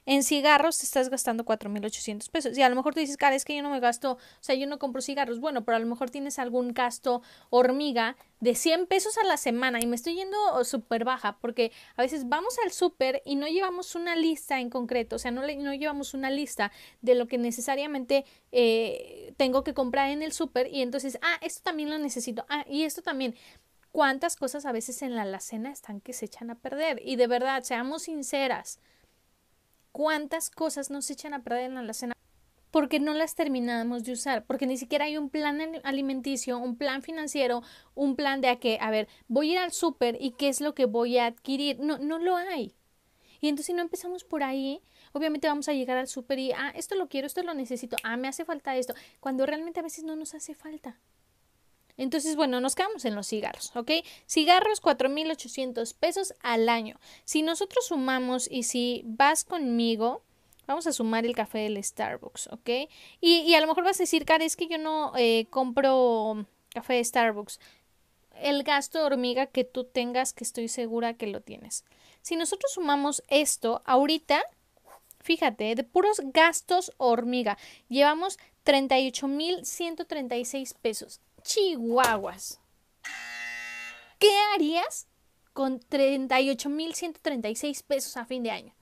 En 0.06 0.24
cigarros 0.24 0.80
te 0.80 0.86
estás 0.86 1.10
gastando 1.10 1.46
4.800 1.46 2.30
pesos. 2.30 2.58
Y 2.58 2.62
a 2.62 2.70
lo 2.70 2.76
mejor 2.76 2.94
tú 2.94 3.00
dices, 3.00 3.18
cara, 3.18 3.36
es 3.36 3.46
que 3.46 3.56
yo 3.56 3.64
no 3.64 3.70
me 3.70 3.80
gasto, 3.80 4.14
o 4.14 4.18
sea, 4.40 4.56
yo 4.56 4.68
no 4.68 4.80
compro 4.80 5.02
cigarros. 5.02 5.40
Bueno, 5.40 5.64
pero 5.64 5.76
a 5.78 5.80
lo 5.80 5.86
mejor 5.86 6.10
tienes 6.10 6.40
algún 6.40 6.74
gasto 6.74 7.22
hormiga 7.50 8.16
de 8.40 8.56
100 8.56 8.88
pesos 8.88 9.18
a 9.18 9.26
la 9.26 9.38
semana 9.38 9.80
y 9.82 9.86
me 9.86 9.96
estoy 9.96 10.16
yendo 10.16 10.64
súper 10.64 11.04
baja 11.04 11.38
porque 11.42 11.72
a 11.96 12.02
veces 12.02 12.30
vamos 12.30 12.58
al 12.64 12.72
súper 12.72 13.22
y 13.26 13.36
no 13.36 13.48
llevamos 13.48 13.96
una 13.96 14.16
lista 14.16 14.60
en 14.60 14.70
concreto, 14.70 15.18
o 15.18 15.20
sea, 15.20 15.32
no, 15.32 15.42
no 15.42 15.74
llevamos 15.74 16.14
una 16.14 16.30
lista 16.30 16.72
de 17.02 17.16
lo 17.16 17.28
que 17.28 17.38
necesariamente 17.38 18.26
eh, 18.52 19.34
tengo 19.38 19.64
que 19.64 19.74
comprar 19.74 20.10
en 20.12 20.24
el 20.24 20.32
súper 20.32 20.68
y 20.74 20.82
entonces, 20.82 21.20
ah, 21.22 21.38
esto 21.42 21.62
también 21.64 21.90
lo 21.90 21.98
necesito, 21.98 22.46
ah, 22.50 22.66
y 22.70 22.84
esto 22.84 23.02
también. 23.02 23.36
¿Cuántas 23.92 24.36
cosas 24.36 24.66
a 24.66 24.72
veces 24.72 25.02
en 25.02 25.16
la 25.16 25.24
alacena 25.24 25.72
están 25.72 26.00
que 26.02 26.14
se 26.14 26.26
echan 26.26 26.52
a 26.52 26.56
perder? 26.56 27.02
Y 27.04 27.16
de 27.16 27.28
verdad, 27.28 27.64
seamos 27.64 28.04
sinceras 28.04 28.80
cuántas 29.92 30.50
cosas 30.50 30.90
nos 30.92 31.10
echan 31.10 31.34
a 31.34 31.44
perder 31.44 31.66
en 31.66 31.88
la 31.88 31.94
cena 31.94 32.14
porque 32.72 33.00
no 33.00 33.14
las 33.14 33.36
terminamos 33.36 34.04
de 34.04 34.14
usar, 34.14 34.46
porque 34.46 34.68
ni 34.68 34.78
siquiera 34.78 35.06
hay 35.06 35.18
un 35.18 35.30
plan 35.30 35.60
alimenticio, 35.84 36.60
un 36.60 36.78
plan 36.78 37.02
financiero, 37.02 37.64
un 37.96 38.16
plan 38.16 38.42
de 38.42 38.50
a 38.50 38.60
que, 38.60 38.78
a 38.80 38.92
ver, 38.92 39.08
voy 39.28 39.50
a 39.50 39.54
ir 39.54 39.58
al 39.58 39.72
súper 39.72 40.18
y 40.20 40.32
qué 40.32 40.50
es 40.50 40.62
lo 40.62 40.76
que 40.76 40.86
voy 40.86 41.18
a 41.18 41.26
adquirir. 41.26 41.80
No, 41.80 41.98
no 41.98 42.20
lo 42.20 42.36
hay. 42.36 42.76
Y 43.42 43.48
entonces 43.48 43.68
si 43.68 43.74
no 43.74 43.82
empezamos 43.82 44.24
por 44.24 44.44
ahí, 44.44 44.82
obviamente 45.14 45.48
vamos 45.48 45.68
a 45.70 45.74
llegar 45.74 45.98
al 45.98 46.08
súper 46.08 46.40
y, 46.40 46.52
ah, 46.52 46.72
esto 46.76 46.96
lo 46.96 47.08
quiero, 47.08 47.26
esto 47.26 47.42
lo 47.42 47.54
necesito, 47.54 47.96
ah, 48.04 48.18
me 48.18 48.28
hace 48.28 48.46
falta 48.46 48.76
esto, 48.76 48.94
cuando 49.20 49.46
realmente 49.46 49.80
a 49.80 49.84
veces 49.84 50.04
no 50.04 50.16
nos 50.16 50.34
hace 50.34 50.54
falta. 50.54 51.00
Entonces, 52.00 52.36
bueno, 52.38 52.62
nos 52.62 52.76
quedamos 52.76 53.04
en 53.04 53.14
los 53.14 53.28
cigarros, 53.28 53.76
¿ok? 53.76 53.92
Cigarros, 54.26 54.82
4.800 54.82 55.94
pesos 55.94 56.34
al 56.42 56.70
año. 56.70 56.98
Si 57.26 57.42
nosotros 57.42 57.88
sumamos 57.88 58.48
y 58.50 58.64
si 58.64 59.04
vas 59.06 59.44
conmigo, 59.44 60.22
vamos 60.66 60.88
a 60.88 60.94
sumar 60.94 61.26
el 61.26 61.36
café 61.36 61.58
del 61.60 61.84
Starbucks, 61.84 62.48
¿ok? 62.54 62.70
Y, 63.20 63.42
y 63.42 63.54
a 63.54 63.60
lo 63.60 63.68
mejor 63.68 63.84
vas 63.84 64.00
a 64.00 64.04
decir, 64.04 64.24
Cara, 64.24 64.46
es 64.46 64.56
que 64.56 64.68
yo 64.68 64.78
no 64.78 65.12
eh, 65.18 65.48
compro 65.50 66.46
café 66.74 66.94
de 66.94 67.04
Starbucks. 67.04 67.60
El 68.42 68.64
gasto 68.64 69.00
de 69.00 69.04
hormiga 69.04 69.48
que 69.48 69.66
tú 69.66 69.84
tengas, 69.84 70.32
que 70.32 70.46
estoy 70.46 70.70
segura 70.70 71.16
que 71.16 71.28
lo 71.28 71.42
tienes. 71.42 71.84
Si 72.22 72.38
nosotros 72.38 72.72
sumamos 72.72 73.24
esto, 73.28 73.82
ahorita, 73.84 74.42
fíjate, 75.20 75.76
de 75.76 75.84
puros 75.84 76.22
gastos 76.24 76.94
hormiga, 76.96 77.58
llevamos 77.90 78.40
38.136 78.64 80.76
pesos 80.82 81.20
chihuahuas. 81.42 82.60
¿Qué 84.20 84.32
harías 84.54 85.10
con 85.60 85.82
38.136 85.82 87.84
pesos 87.84 88.16
a 88.16 88.24
fin 88.24 88.44
de 88.44 88.52
año. 88.52 88.74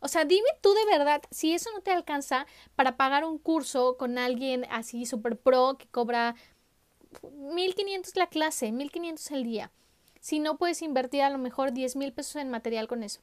O 0.00 0.08
sea, 0.08 0.26
dime 0.26 0.48
tú 0.60 0.74
de 0.74 0.84
verdad 0.84 1.22
si 1.30 1.54
eso 1.54 1.70
no 1.72 1.80
te 1.80 1.90
alcanza 1.90 2.46
para 2.74 2.98
pagar 2.98 3.24
un 3.24 3.38
curso 3.38 3.96
con 3.96 4.18
alguien 4.18 4.66
así 4.68 5.06
super 5.06 5.38
pro 5.38 5.78
que 5.78 5.86
cobra 5.86 6.34
1500 7.32 8.14
la 8.16 8.26
clase, 8.26 8.72
1500 8.72 9.30
el 9.30 9.44
día. 9.44 9.72
Si 10.20 10.38
no 10.38 10.58
puedes 10.58 10.82
invertir 10.82 11.22
a 11.22 11.30
lo 11.30 11.38
mejor 11.38 11.72
10 11.72 11.96
mil 11.96 12.12
pesos 12.12 12.36
en 12.36 12.50
material 12.50 12.88
con 12.88 13.02
eso. 13.02 13.22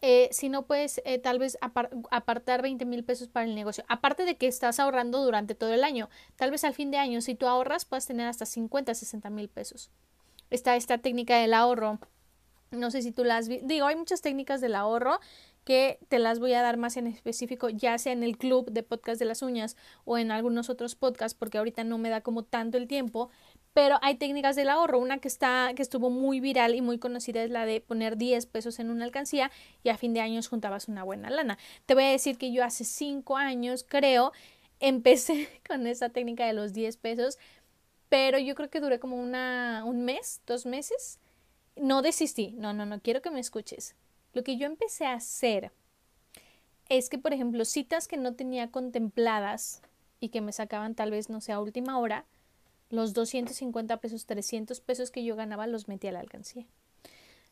Eh, 0.00 0.28
si 0.30 0.48
no 0.48 0.64
puedes 0.66 1.02
eh, 1.04 1.18
tal 1.18 1.40
vez 1.40 1.58
apartar 1.60 2.62
20 2.62 2.84
mil 2.84 3.04
pesos 3.04 3.28
para 3.28 3.46
el 3.46 3.54
negocio. 3.54 3.84
Aparte 3.88 4.24
de 4.24 4.36
que 4.36 4.46
estás 4.46 4.78
ahorrando 4.78 5.24
durante 5.24 5.54
todo 5.54 5.72
el 5.72 5.82
año. 5.82 6.08
Tal 6.36 6.50
vez 6.50 6.64
al 6.64 6.74
fin 6.74 6.90
de 6.90 6.98
año, 6.98 7.20
si 7.20 7.34
tú 7.34 7.46
ahorras, 7.46 7.84
puedas 7.84 8.06
tener 8.06 8.28
hasta 8.28 8.46
50, 8.46 8.94
60 8.94 9.30
mil 9.30 9.48
pesos. 9.48 9.90
Está 10.50 10.76
esta 10.76 10.98
técnica 10.98 11.38
del 11.38 11.52
ahorro. 11.52 11.98
No 12.70 12.90
sé 12.90 13.02
si 13.02 13.12
tú 13.12 13.24
las 13.24 13.48
digo, 13.48 13.86
hay 13.86 13.96
muchas 13.96 14.20
técnicas 14.20 14.60
del 14.60 14.74
ahorro 14.74 15.20
que 15.64 15.98
te 16.08 16.18
las 16.18 16.38
voy 16.38 16.54
a 16.54 16.62
dar 16.62 16.76
más 16.76 16.96
en 16.96 17.06
específico, 17.06 17.68
ya 17.68 17.98
sea 17.98 18.12
en 18.12 18.22
el 18.22 18.38
club 18.38 18.70
de 18.70 18.82
podcast 18.82 19.18
de 19.18 19.26
las 19.26 19.42
uñas 19.42 19.76
o 20.04 20.16
en 20.16 20.30
algunos 20.30 20.70
otros 20.70 20.94
podcasts, 20.94 21.36
porque 21.38 21.58
ahorita 21.58 21.84
no 21.84 21.98
me 21.98 22.08
da 22.08 22.22
como 22.22 22.42
tanto 22.42 22.78
el 22.78 22.86
tiempo, 22.86 23.30
pero 23.74 23.98
hay 24.02 24.16
técnicas 24.16 24.56
del 24.56 24.70
ahorro. 24.70 24.98
Una 24.98 25.18
que 25.18 25.28
está, 25.28 25.72
que 25.76 25.82
estuvo 25.82 26.10
muy 26.10 26.40
viral 26.40 26.74
y 26.74 26.80
muy 26.80 26.98
conocida 26.98 27.42
es 27.42 27.50
la 27.50 27.66
de 27.66 27.80
poner 27.80 28.16
10 28.16 28.46
pesos 28.46 28.78
en 28.78 28.90
una 28.90 29.04
alcancía 29.04 29.50
y 29.82 29.90
a 29.90 29.96
fin 29.96 30.14
de 30.14 30.20
años 30.20 30.48
juntabas 30.48 30.88
una 30.88 31.04
buena 31.04 31.30
lana. 31.30 31.58
Te 31.86 31.94
voy 31.94 32.04
a 32.04 32.10
decir 32.10 32.38
que 32.38 32.52
yo 32.52 32.64
hace 32.64 32.84
5 32.84 33.36
años, 33.36 33.84
creo, 33.88 34.32
empecé 34.80 35.48
con 35.68 35.86
esa 35.86 36.08
técnica 36.08 36.46
de 36.46 36.52
los 36.52 36.72
10 36.72 36.96
pesos, 36.96 37.38
pero 38.08 38.38
yo 38.38 38.54
creo 38.54 38.70
que 38.70 38.80
duré 38.80 38.98
como 38.98 39.16
una, 39.16 39.82
un 39.84 40.04
mes, 40.04 40.40
dos 40.46 40.66
meses. 40.66 41.18
No 41.76 42.02
desistí, 42.02 42.54
no, 42.58 42.72
no, 42.72 42.86
no, 42.86 43.00
quiero 43.00 43.22
que 43.22 43.30
me 43.30 43.40
escuches. 43.40 43.94
Lo 44.32 44.42
que 44.42 44.56
yo 44.56 44.66
empecé 44.66 45.06
a 45.06 45.14
hacer 45.14 45.72
es 46.88 47.08
que, 47.08 47.18
por 47.18 47.32
ejemplo, 47.32 47.64
citas 47.64 48.08
que 48.08 48.16
no 48.16 48.34
tenía 48.34 48.70
contempladas 48.70 49.82
y 50.20 50.30
que 50.30 50.40
me 50.40 50.52
sacaban 50.52 50.94
tal 50.94 51.10
vez, 51.10 51.28
no 51.28 51.40
sé, 51.40 51.52
a 51.52 51.60
última 51.60 51.98
hora, 51.98 52.24
los 52.90 53.12
250 53.12 53.98
pesos, 53.98 54.26
300 54.26 54.80
pesos 54.80 55.10
que 55.10 55.24
yo 55.24 55.36
ganaba 55.36 55.66
los 55.66 55.88
metía 55.88 56.10
a 56.10 56.14
la 56.14 56.20
alcancía. 56.20 56.66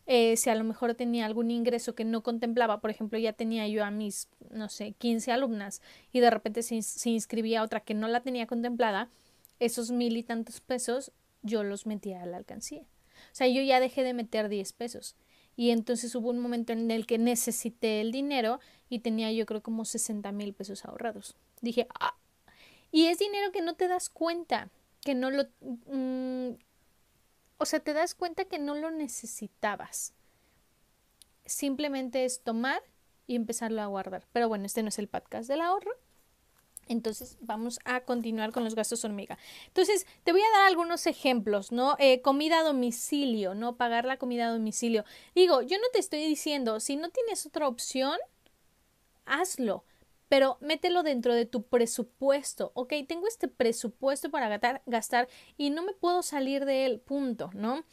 Eh, 0.06 0.36
si 0.36 0.50
a 0.50 0.54
lo 0.54 0.62
mejor 0.62 0.94
tenía 0.94 1.26
algún 1.26 1.50
ingreso 1.50 1.94
que 1.94 2.04
no 2.04 2.22
contemplaba, 2.22 2.80
por 2.80 2.90
ejemplo, 2.90 3.18
ya 3.18 3.32
tenía 3.32 3.66
yo 3.66 3.84
a 3.84 3.90
mis, 3.90 4.28
no 4.50 4.68
sé, 4.68 4.92
15 4.92 5.32
alumnas 5.32 5.82
y 6.12 6.20
de 6.20 6.30
repente 6.30 6.62
se, 6.62 6.80
se 6.82 7.10
inscribía 7.10 7.62
otra 7.62 7.80
que 7.80 7.94
no 7.94 8.06
la 8.06 8.20
tenía 8.20 8.46
contemplada, 8.46 9.10
esos 9.58 9.90
mil 9.90 10.16
y 10.16 10.22
tantos 10.22 10.60
pesos 10.60 11.12
yo 11.42 11.64
los 11.64 11.86
metía 11.86 12.22
a 12.22 12.26
la 12.26 12.36
alcancía. 12.36 12.82
O 12.82 13.34
sea, 13.34 13.48
yo 13.48 13.62
ya 13.62 13.80
dejé 13.80 14.04
de 14.04 14.14
meter 14.14 14.48
10 14.48 14.72
pesos 14.74 15.16
y 15.56 15.70
entonces 15.70 16.14
hubo 16.14 16.30
un 16.30 16.38
momento 16.38 16.72
en 16.72 16.90
el 16.90 17.06
que 17.06 17.18
necesité 17.18 18.00
el 18.00 18.12
dinero 18.12 18.60
y 18.88 19.00
tenía 19.00 19.32
yo 19.32 19.46
creo 19.46 19.62
como 19.62 19.84
60 19.84 20.30
mil 20.32 20.52
pesos 20.52 20.84
ahorrados. 20.84 21.34
Dije, 21.62 21.88
ah, 21.98 22.14
y 22.92 23.06
es 23.06 23.18
dinero 23.18 23.50
que 23.52 23.62
no 23.62 23.74
te 23.74 23.88
das 23.88 24.08
cuenta, 24.08 24.70
que 25.06 25.14
no 25.14 25.30
lo... 25.30 25.44
Mm, 25.60 26.56
o 27.58 27.64
sea, 27.64 27.78
te 27.78 27.94
das 27.94 28.16
cuenta 28.16 28.44
que 28.44 28.58
no 28.58 28.74
lo 28.74 28.90
necesitabas. 28.90 30.12
Simplemente 31.44 32.24
es 32.24 32.42
tomar 32.42 32.82
y 33.28 33.36
empezarlo 33.36 33.80
a 33.80 33.86
guardar. 33.86 34.26
Pero 34.32 34.48
bueno, 34.48 34.66
este 34.66 34.82
no 34.82 34.88
es 34.88 34.98
el 34.98 35.06
podcast 35.06 35.48
del 35.48 35.60
ahorro. 35.60 35.92
Entonces 36.88 37.38
vamos 37.40 37.78
a 37.84 38.00
continuar 38.00 38.50
con 38.50 38.64
los 38.64 38.74
gastos 38.74 39.04
hormiga. 39.04 39.38
Entonces 39.68 40.08
te 40.24 40.32
voy 40.32 40.40
a 40.40 40.58
dar 40.58 40.66
algunos 40.66 41.06
ejemplos, 41.06 41.70
¿no? 41.70 41.94
Eh, 42.00 42.20
comida 42.20 42.58
a 42.58 42.64
domicilio, 42.64 43.54
¿no? 43.54 43.76
Pagar 43.76 44.06
la 44.06 44.16
comida 44.16 44.48
a 44.48 44.52
domicilio. 44.52 45.04
Digo, 45.36 45.62
yo 45.62 45.78
no 45.78 45.86
te 45.92 46.00
estoy 46.00 46.26
diciendo, 46.26 46.80
si 46.80 46.96
no 46.96 47.10
tienes 47.10 47.46
otra 47.46 47.68
opción, 47.68 48.18
hazlo, 49.24 49.84
pero 50.28 50.58
mételo 50.60 51.02
dentro 51.02 51.34
de 51.34 51.46
tu 51.46 51.62
presupuesto, 51.62 52.72
¿ok? 52.74 52.92
Tengo 53.06 53.26
este 53.26 53.48
presupuesto 53.48 54.30
para 54.30 54.58
gastar, 54.86 55.28
y 55.56 55.70
no 55.70 55.82
me 55.82 55.92
puedo 55.92 56.22
salir 56.22 56.64
de 56.64 56.86
él, 56.86 57.00
punto, 57.00 57.50
¿no? 57.54 57.84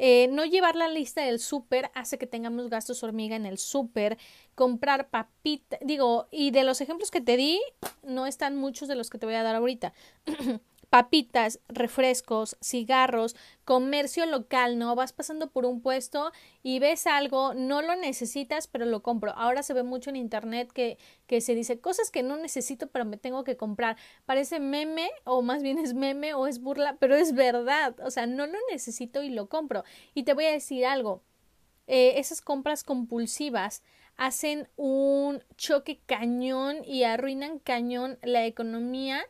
Eh, 0.00 0.28
no 0.30 0.44
llevar 0.44 0.76
la 0.76 0.88
lista 0.88 1.22
del 1.22 1.40
súper 1.40 1.90
hace 1.92 2.18
que 2.18 2.28
tengamos 2.28 2.70
gastos 2.70 3.02
hormiga 3.02 3.34
en 3.34 3.46
el 3.46 3.58
súper. 3.58 4.16
Comprar 4.54 5.10
papitas. 5.10 5.80
Digo, 5.82 6.28
y 6.30 6.52
de 6.52 6.62
los 6.62 6.80
ejemplos 6.80 7.10
que 7.10 7.20
te 7.20 7.36
di, 7.36 7.60
no 8.04 8.26
están 8.26 8.56
muchos 8.56 8.86
de 8.86 8.94
los 8.94 9.10
que 9.10 9.18
te 9.18 9.26
voy 9.26 9.34
a 9.34 9.42
dar 9.42 9.56
ahorita. 9.56 9.92
papitas, 10.90 11.60
refrescos, 11.68 12.56
cigarros, 12.62 13.36
comercio 13.64 14.24
local, 14.26 14.78
¿no? 14.78 14.94
Vas 14.94 15.12
pasando 15.12 15.50
por 15.50 15.66
un 15.66 15.82
puesto 15.82 16.32
y 16.62 16.78
ves 16.78 17.06
algo, 17.06 17.52
no 17.54 17.82
lo 17.82 17.94
necesitas, 17.96 18.66
pero 18.66 18.86
lo 18.86 19.02
compro. 19.02 19.32
Ahora 19.32 19.62
se 19.62 19.74
ve 19.74 19.82
mucho 19.82 20.10
en 20.10 20.16
internet 20.16 20.72
que, 20.72 20.98
que 21.26 21.40
se 21.40 21.54
dice 21.54 21.80
cosas 21.80 22.10
que 22.10 22.22
no 22.22 22.36
necesito, 22.36 22.86
pero 22.88 23.04
me 23.04 23.18
tengo 23.18 23.44
que 23.44 23.56
comprar. 23.56 23.96
Parece 24.24 24.60
meme, 24.60 25.10
o 25.24 25.42
más 25.42 25.62
bien 25.62 25.78
es 25.78 25.94
meme 25.94 26.34
o 26.34 26.46
es 26.46 26.60
burla, 26.60 26.96
pero 26.98 27.14
es 27.16 27.34
verdad. 27.34 27.94
O 28.00 28.10
sea, 28.10 28.26
no 28.26 28.46
lo 28.46 28.58
necesito 28.70 29.22
y 29.22 29.30
lo 29.30 29.48
compro. 29.48 29.84
Y 30.14 30.22
te 30.22 30.32
voy 30.34 30.46
a 30.46 30.52
decir 30.52 30.86
algo. 30.86 31.22
Eh, 31.86 32.18
esas 32.18 32.40
compras 32.40 32.82
compulsivas 32.84 33.82
hacen 34.16 34.68
un 34.76 35.42
choque 35.56 36.00
cañón 36.06 36.84
y 36.84 37.04
arruinan 37.04 37.58
cañón 37.60 38.18
la 38.22 38.44
economía 38.46 39.24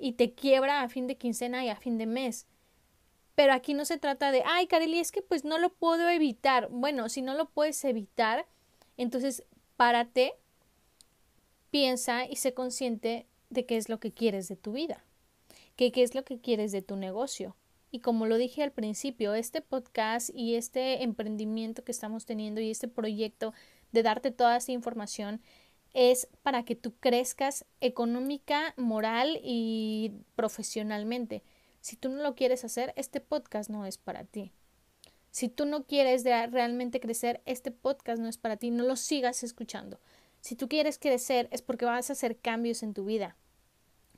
y 0.00 0.12
te 0.12 0.32
quiebra 0.32 0.82
a 0.82 0.88
fin 0.88 1.06
de 1.06 1.16
quincena 1.16 1.64
y 1.64 1.68
a 1.68 1.76
fin 1.76 1.98
de 1.98 2.06
mes. 2.06 2.46
Pero 3.34 3.52
aquí 3.52 3.74
no 3.74 3.84
se 3.84 3.98
trata 3.98 4.32
de, 4.32 4.42
ay, 4.44 4.66
Kareli, 4.66 4.98
es 4.98 5.12
que 5.12 5.22
pues 5.22 5.44
no 5.44 5.58
lo 5.58 5.70
puedo 5.70 6.08
evitar. 6.08 6.68
Bueno, 6.70 7.08
si 7.08 7.22
no 7.22 7.34
lo 7.34 7.48
puedes 7.48 7.84
evitar, 7.84 8.46
entonces 8.96 9.44
párate, 9.76 10.34
piensa 11.70 12.26
y 12.26 12.36
sé 12.36 12.54
consciente 12.54 13.26
de 13.50 13.66
qué 13.66 13.76
es 13.76 13.88
lo 13.88 14.00
que 14.00 14.12
quieres 14.12 14.48
de 14.48 14.56
tu 14.56 14.72
vida, 14.72 15.04
que 15.76 15.92
qué 15.92 16.02
es 16.02 16.14
lo 16.14 16.24
que 16.24 16.40
quieres 16.40 16.72
de 16.72 16.82
tu 16.82 16.96
negocio. 16.96 17.56
Y 17.90 18.00
como 18.00 18.26
lo 18.26 18.36
dije 18.36 18.62
al 18.62 18.72
principio, 18.72 19.34
este 19.34 19.60
podcast 19.60 20.30
y 20.32 20.54
este 20.54 21.02
emprendimiento 21.02 21.82
que 21.84 21.92
estamos 21.92 22.24
teniendo 22.24 22.60
y 22.60 22.70
este 22.70 22.88
proyecto 22.88 23.52
de 23.90 24.02
darte 24.02 24.30
toda 24.30 24.56
esta 24.56 24.72
información 24.72 25.40
es 25.94 26.28
para 26.42 26.64
que 26.64 26.76
tú 26.76 26.94
crezcas 26.98 27.64
económica, 27.80 28.74
moral 28.76 29.40
y 29.42 30.12
profesionalmente. 30.36 31.42
Si 31.80 31.96
tú 31.96 32.08
no 32.10 32.22
lo 32.22 32.34
quieres 32.34 32.64
hacer, 32.64 32.92
este 32.96 33.20
podcast 33.20 33.70
no 33.70 33.86
es 33.86 33.98
para 33.98 34.24
ti. 34.24 34.52
Si 35.30 35.48
tú 35.48 35.64
no 35.64 35.84
quieres 35.84 36.24
realmente 36.24 37.00
crecer, 37.00 37.40
este 37.46 37.70
podcast 37.70 38.20
no 38.20 38.28
es 38.28 38.36
para 38.36 38.56
ti. 38.56 38.70
No 38.70 38.84
lo 38.84 38.96
sigas 38.96 39.42
escuchando. 39.42 40.00
Si 40.40 40.56
tú 40.56 40.68
quieres 40.68 40.98
crecer 40.98 41.48
es 41.52 41.62
porque 41.62 41.84
vas 41.84 42.10
a 42.10 42.14
hacer 42.14 42.38
cambios 42.38 42.82
en 42.82 42.94
tu 42.94 43.04
vida. 43.04 43.36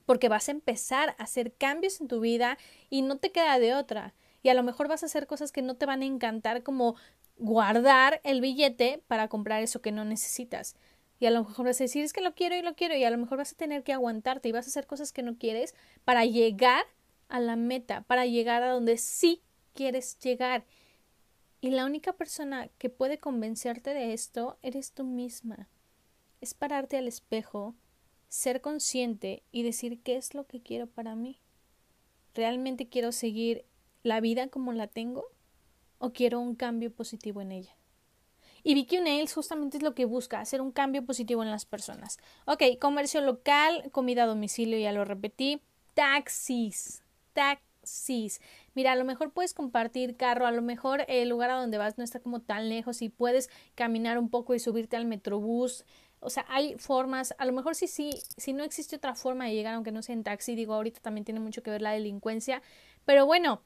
Porque 0.06 0.28
vas 0.28 0.48
a 0.48 0.52
empezar 0.52 1.10
a 1.10 1.22
hacer 1.22 1.54
cambios 1.54 2.00
en 2.00 2.08
tu 2.08 2.20
vida 2.20 2.58
y 2.90 3.02
no 3.02 3.18
te 3.18 3.30
queda 3.30 3.58
de 3.58 3.74
otra. 3.74 4.14
Y 4.42 4.48
a 4.48 4.54
lo 4.54 4.62
mejor 4.62 4.88
vas 4.88 5.02
a 5.02 5.06
hacer 5.06 5.26
cosas 5.26 5.52
que 5.52 5.62
no 5.62 5.76
te 5.76 5.86
van 5.86 6.02
a 6.02 6.06
encantar 6.06 6.62
como 6.62 6.96
guardar 7.36 8.20
el 8.24 8.40
billete 8.40 9.02
para 9.06 9.28
comprar 9.28 9.62
eso 9.62 9.80
que 9.80 9.92
no 9.92 10.04
necesitas 10.04 10.76
y 11.22 11.26
a 11.26 11.30
lo 11.30 11.44
mejor 11.44 11.66
vas 11.66 11.80
a 11.80 11.84
decir 11.84 12.02
es 12.02 12.12
que 12.12 12.20
lo 12.20 12.34
quiero 12.34 12.56
y 12.56 12.62
lo 12.62 12.74
quiero 12.74 12.96
y 12.96 13.04
a 13.04 13.10
lo 13.10 13.16
mejor 13.16 13.38
vas 13.38 13.52
a 13.52 13.56
tener 13.56 13.84
que 13.84 13.92
aguantarte 13.92 14.48
y 14.48 14.52
vas 14.52 14.66
a 14.66 14.70
hacer 14.70 14.88
cosas 14.88 15.12
que 15.12 15.22
no 15.22 15.38
quieres 15.38 15.72
para 16.04 16.24
llegar 16.24 16.84
a 17.28 17.38
la 17.38 17.54
meta, 17.54 18.02
para 18.08 18.26
llegar 18.26 18.64
a 18.64 18.72
donde 18.72 18.98
sí 18.98 19.40
quieres 19.72 20.18
llegar. 20.18 20.64
Y 21.60 21.70
la 21.70 21.86
única 21.86 22.12
persona 22.12 22.70
que 22.76 22.90
puede 22.90 23.18
convencerte 23.18 23.94
de 23.94 24.14
esto 24.14 24.58
eres 24.62 24.90
tú 24.94 25.04
misma. 25.04 25.68
Es 26.40 26.54
pararte 26.54 26.96
al 26.96 27.06
espejo, 27.06 27.76
ser 28.28 28.60
consciente 28.60 29.44
y 29.52 29.62
decir 29.62 30.02
qué 30.02 30.16
es 30.16 30.34
lo 30.34 30.48
que 30.48 30.60
quiero 30.60 30.88
para 30.88 31.14
mí. 31.14 31.38
¿Realmente 32.34 32.88
quiero 32.88 33.12
seguir 33.12 33.64
la 34.02 34.20
vida 34.20 34.48
como 34.48 34.72
la 34.72 34.88
tengo? 34.88 35.24
¿O 35.98 36.12
quiero 36.12 36.40
un 36.40 36.56
cambio 36.56 36.92
positivo 36.92 37.40
en 37.42 37.52
ella? 37.52 37.76
Y 38.64 38.74
BQ 38.74 39.02
Nails 39.02 39.34
justamente 39.34 39.76
es 39.76 39.82
lo 39.82 39.94
que 39.94 40.04
busca, 40.04 40.40
hacer 40.40 40.60
un 40.60 40.72
cambio 40.72 41.04
positivo 41.04 41.42
en 41.42 41.50
las 41.50 41.64
personas. 41.64 42.18
Ok, 42.46 42.62
comercio 42.80 43.20
local, 43.20 43.90
comida 43.90 44.24
a 44.24 44.26
domicilio, 44.26 44.78
ya 44.78 44.92
lo 44.92 45.04
repetí. 45.04 45.60
Taxis, 45.94 47.02
taxis. 47.32 48.40
Mira, 48.74 48.92
a 48.92 48.96
lo 48.96 49.04
mejor 49.04 49.32
puedes 49.32 49.52
compartir 49.52 50.16
carro, 50.16 50.46
a 50.46 50.52
lo 50.52 50.62
mejor 50.62 51.04
el 51.08 51.28
lugar 51.28 51.50
a 51.50 51.60
donde 51.60 51.78
vas 51.78 51.98
no 51.98 52.04
está 52.04 52.20
como 52.20 52.40
tan 52.40 52.68
lejos 52.68 53.02
y 53.02 53.08
puedes 53.08 53.50
caminar 53.74 54.18
un 54.18 54.30
poco 54.30 54.54
y 54.54 54.60
subirte 54.60 54.96
al 54.96 55.06
metrobús. 55.06 55.84
O 56.20 56.30
sea, 56.30 56.46
hay 56.48 56.76
formas, 56.78 57.34
a 57.38 57.44
lo 57.46 57.52
mejor 57.52 57.74
sí, 57.74 57.88
sí, 57.88 58.12
si 58.36 58.52
no 58.52 58.62
existe 58.62 58.94
otra 58.94 59.16
forma 59.16 59.46
de 59.46 59.54
llegar, 59.54 59.74
aunque 59.74 59.90
no 59.90 60.02
sea 60.02 60.14
en 60.14 60.22
taxi, 60.22 60.54
digo, 60.54 60.74
ahorita 60.74 61.00
también 61.00 61.24
tiene 61.24 61.40
mucho 61.40 61.64
que 61.64 61.70
ver 61.70 61.82
la 61.82 61.90
delincuencia, 61.90 62.62
pero 63.04 63.26
bueno, 63.26 63.60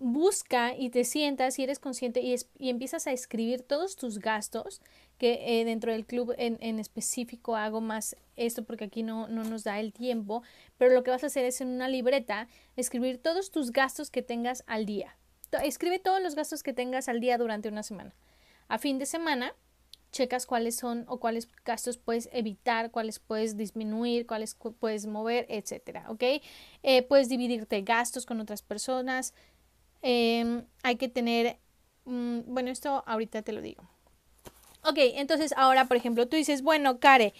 busca 0.00 0.74
y 0.76 0.90
te 0.90 1.04
sientas 1.04 1.58
y 1.58 1.62
eres 1.62 1.78
consciente 1.78 2.20
y, 2.20 2.34
y 2.58 2.70
empiezas 2.70 3.06
a 3.06 3.12
escribir 3.12 3.62
todos 3.62 3.96
tus 3.96 4.18
gastos, 4.18 4.80
que 5.18 5.60
eh, 5.60 5.64
dentro 5.66 5.92
del 5.92 6.06
club 6.06 6.34
en, 6.38 6.56
en, 6.60 6.78
específico 6.78 7.54
hago 7.54 7.82
más 7.82 8.16
esto 8.36 8.64
porque 8.64 8.84
aquí 8.84 9.02
no, 9.02 9.28
no 9.28 9.44
nos 9.44 9.64
da 9.64 9.78
el 9.78 9.92
tiempo, 9.92 10.42
pero 10.78 10.94
lo 10.94 11.04
que 11.04 11.10
vas 11.10 11.22
a 11.22 11.26
hacer 11.26 11.44
es 11.44 11.60
en 11.60 11.68
una 11.68 11.88
libreta 11.88 12.48
escribir 12.76 13.18
todos 13.18 13.50
tus 13.50 13.70
gastos 13.70 14.10
que 14.10 14.22
tengas 14.22 14.64
al 14.66 14.86
día. 14.86 15.16
escribe 15.62 15.98
todos 15.98 16.22
los 16.22 16.34
gastos 16.34 16.62
que 16.62 16.72
tengas 16.72 17.08
al 17.08 17.20
día 17.20 17.36
durante 17.36 17.68
una 17.68 17.82
semana. 17.82 18.14
A 18.68 18.78
fin 18.78 18.98
de 18.98 19.04
semana, 19.04 19.54
checas 20.10 20.46
cuáles 20.46 20.76
son 20.76 21.04
o 21.06 21.20
cuáles 21.20 21.48
gastos 21.64 21.98
puedes 21.98 22.28
evitar, 22.32 22.90
cuáles 22.90 23.18
puedes 23.18 23.56
disminuir, 23.56 24.26
cuáles 24.26 24.56
puedes 24.78 25.06
mover, 25.06 25.46
etcétera, 25.48 26.06
¿ok? 26.08 26.22
Eh, 26.82 27.02
puedes 27.02 27.28
dividirte 27.28 27.82
gastos 27.82 28.26
con 28.26 28.40
otras 28.40 28.62
personas. 28.62 29.34
Em, 30.02 30.64
hay 30.82 30.96
que 30.96 31.08
tener, 31.08 31.58
mm, 32.04 32.40
bueno, 32.46 32.70
esto 32.70 33.02
ahorita 33.06 33.42
te 33.42 33.52
lo 33.52 33.60
digo. 33.60 33.88
Ok, 34.82 34.96
entonces 34.98 35.52
ahora, 35.56 35.86
por 35.86 35.96
ejemplo, 35.96 36.26
tú 36.26 36.36
dices, 36.36 36.62
bueno, 36.62 37.00
Care, 37.00 37.34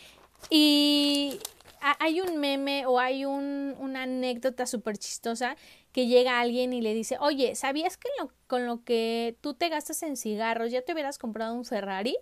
y 0.50 1.38
hay 1.80 2.20
un 2.20 2.38
meme 2.38 2.86
o 2.86 2.98
hay 2.98 3.24
un, 3.24 3.74
una 3.78 4.02
anécdota 4.02 4.66
súper 4.66 4.98
chistosa 4.98 5.56
que 5.92 6.06
llega 6.06 6.40
alguien 6.40 6.72
y 6.72 6.82
le 6.82 6.94
dice, 6.94 7.16
oye, 7.20 7.54
¿sabías 7.54 7.96
que 7.96 8.08
con 8.46 8.66
lo 8.66 8.84
que 8.84 9.36
tú 9.40 9.54
te 9.54 9.68
gastas 9.68 10.02
en 10.02 10.16
cigarros 10.16 10.70
ya 10.70 10.82
te 10.82 10.92
hubieras 10.92 11.18
comprado 11.18 11.54
un 11.54 11.64
Ferrari? 11.64 12.16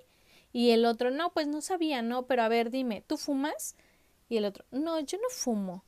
Y 0.53 0.71
el 0.71 0.85
otro, 0.87 1.11
no, 1.11 1.33
pues 1.33 1.47
no 1.47 1.61
sabía, 1.61 2.01
no, 2.01 2.27
pero 2.27 2.43
a 2.43 2.49
ver, 2.49 2.71
dime, 2.71 3.03
¿tú 3.07 3.17
fumas? 3.17 3.77
Y 4.29 4.39
el 4.39 4.45
otro, 4.45 4.65
no, 4.71 5.01
yo 5.01 5.19
no 5.19 5.29
fumo. 5.31 5.85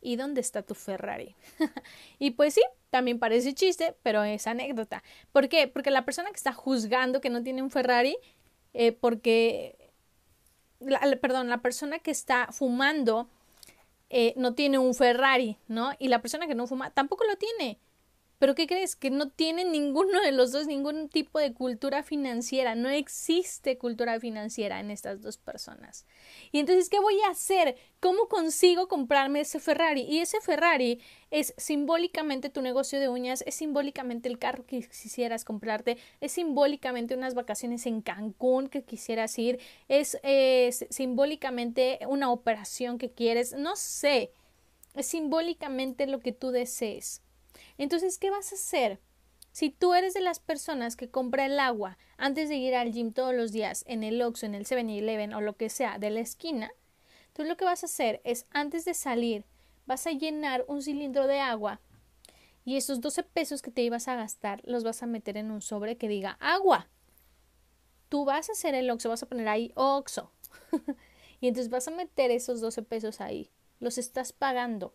¿Y 0.00 0.16
dónde 0.16 0.40
está 0.40 0.62
tu 0.62 0.74
Ferrari? 0.74 1.36
y 2.18 2.32
pues 2.32 2.54
sí, 2.54 2.62
también 2.92 3.18
parece 3.18 3.54
chiste, 3.54 3.96
pero 4.02 4.22
es 4.22 4.46
anécdota. 4.46 5.02
¿Por 5.32 5.48
qué? 5.48 5.66
Porque 5.66 5.90
la 5.90 6.04
persona 6.04 6.28
que 6.28 6.36
está 6.36 6.52
juzgando 6.52 7.22
que 7.22 7.30
no 7.30 7.42
tiene 7.42 7.62
un 7.62 7.70
Ferrari, 7.70 8.18
eh, 8.74 8.92
porque, 8.92 9.90
perdón, 11.22 11.48
la 11.48 11.62
persona 11.62 12.00
que 12.00 12.10
está 12.10 12.48
fumando 12.52 13.30
eh, 14.10 14.34
no 14.36 14.52
tiene 14.52 14.76
un 14.76 14.94
Ferrari, 14.94 15.56
¿no? 15.68 15.92
Y 15.98 16.08
la 16.08 16.20
persona 16.20 16.46
que 16.46 16.54
no 16.54 16.66
fuma 16.66 16.90
tampoco 16.90 17.24
lo 17.24 17.36
tiene. 17.36 17.78
Pero 18.42 18.56
¿qué 18.56 18.66
crees? 18.66 18.96
Que 18.96 19.08
no 19.08 19.28
tienen 19.28 19.70
ninguno 19.70 20.20
de 20.20 20.32
los 20.32 20.50
dos 20.50 20.66
ningún 20.66 21.08
tipo 21.08 21.38
de 21.38 21.54
cultura 21.54 22.02
financiera. 22.02 22.74
No 22.74 22.88
existe 22.88 23.78
cultura 23.78 24.18
financiera 24.18 24.80
en 24.80 24.90
estas 24.90 25.22
dos 25.22 25.38
personas. 25.38 26.06
Y 26.50 26.58
entonces, 26.58 26.88
¿qué 26.88 26.98
voy 26.98 27.20
a 27.20 27.30
hacer? 27.30 27.76
¿Cómo 28.00 28.26
consigo 28.26 28.88
comprarme 28.88 29.42
ese 29.42 29.60
Ferrari? 29.60 30.00
Y 30.00 30.18
ese 30.18 30.40
Ferrari 30.40 31.00
es 31.30 31.54
simbólicamente 31.56 32.50
tu 32.50 32.62
negocio 32.62 32.98
de 32.98 33.08
uñas, 33.08 33.44
es 33.46 33.54
simbólicamente 33.54 34.28
el 34.28 34.40
carro 34.40 34.66
que 34.66 34.80
quisieras 34.80 35.44
comprarte, 35.44 35.96
es 36.20 36.32
simbólicamente 36.32 37.14
unas 37.14 37.34
vacaciones 37.34 37.86
en 37.86 38.02
Cancún 38.02 38.66
que 38.68 38.82
quisieras 38.82 39.38
ir, 39.38 39.60
es, 39.86 40.18
es 40.24 40.84
simbólicamente 40.90 42.00
una 42.08 42.32
operación 42.32 42.98
que 42.98 43.12
quieres, 43.12 43.52
no 43.52 43.76
sé, 43.76 44.32
es 44.96 45.06
simbólicamente 45.06 46.08
lo 46.08 46.18
que 46.18 46.32
tú 46.32 46.50
desees. 46.50 47.22
Entonces, 47.78 48.18
¿qué 48.18 48.30
vas 48.30 48.52
a 48.52 48.56
hacer? 48.56 49.00
Si 49.52 49.68
tú 49.68 49.92
eres 49.92 50.14
de 50.14 50.22
las 50.22 50.40
personas 50.40 50.96
que 50.96 51.10
compra 51.10 51.44
el 51.44 51.60
agua 51.60 51.98
antes 52.16 52.48
de 52.48 52.56
ir 52.56 52.74
al 52.74 52.90
gym 52.90 53.12
todos 53.12 53.34
los 53.34 53.52
días 53.52 53.84
en 53.86 54.02
el 54.02 54.22
Oxxo, 54.22 54.46
en 54.46 54.54
el 54.54 54.64
7-Eleven 54.64 55.34
o 55.34 55.42
lo 55.42 55.56
que 55.56 55.68
sea 55.68 55.98
de 55.98 56.08
la 56.08 56.20
esquina, 56.20 56.72
tú 57.34 57.44
lo 57.44 57.58
que 57.58 57.66
vas 57.66 57.82
a 57.82 57.86
hacer 57.86 58.22
es 58.24 58.46
antes 58.50 58.86
de 58.86 58.94
salir 58.94 59.44
vas 59.84 60.06
a 60.06 60.12
llenar 60.12 60.64
un 60.68 60.80
cilindro 60.80 61.26
de 61.26 61.40
agua 61.40 61.80
y 62.64 62.76
esos 62.76 63.02
12 63.02 63.24
pesos 63.24 63.60
que 63.60 63.70
te 63.70 63.82
ibas 63.82 64.08
a 64.08 64.16
gastar 64.16 64.62
los 64.64 64.84
vas 64.84 65.02
a 65.02 65.06
meter 65.06 65.36
en 65.36 65.50
un 65.50 65.60
sobre 65.60 65.98
que 65.98 66.08
diga 66.08 66.38
agua. 66.40 66.88
Tú 68.08 68.24
vas 68.24 68.48
a 68.48 68.52
hacer 68.52 68.74
el 68.74 68.90
Oxxo, 68.90 69.10
vas 69.10 69.22
a 69.22 69.28
poner 69.28 69.48
ahí 69.48 69.72
Oxxo. 69.74 70.32
y 71.40 71.48
entonces 71.48 71.70
vas 71.70 71.88
a 71.88 71.90
meter 71.90 72.30
esos 72.30 72.60
12 72.60 72.82
pesos 72.82 73.20
ahí. 73.20 73.50
Los 73.80 73.98
estás 73.98 74.32
pagando 74.32 74.94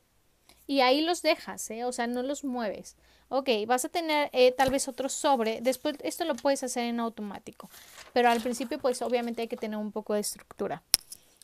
y 0.68 0.82
ahí 0.82 1.02
los 1.02 1.22
dejas, 1.22 1.72
¿eh? 1.72 1.86
o 1.86 1.92
sea, 1.94 2.06
no 2.08 2.22
los 2.22 2.44
mueves. 2.44 2.98
Ok, 3.30 3.50
vas 3.66 3.86
a 3.86 3.90
tener 3.90 4.30
eh, 4.34 4.52
tal 4.52 4.70
vez 4.70 4.88
otro 4.88 5.10
sobre, 5.10 5.62
después 5.62 5.96
esto 6.04 6.26
lo 6.26 6.36
puedes 6.36 6.62
hacer 6.64 6.84
en 6.84 7.00
automático, 7.00 7.70
pero 8.14 8.30
al 8.30 8.42
principio 8.42 8.78
pues 8.78 9.02
obviamente 9.02 9.42
hay 9.42 9.48
que 9.48 9.58
tener 9.58 9.80
un 9.80 9.92
poco 9.92 10.14
de 10.14 10.20
estructura. 10.20 10.84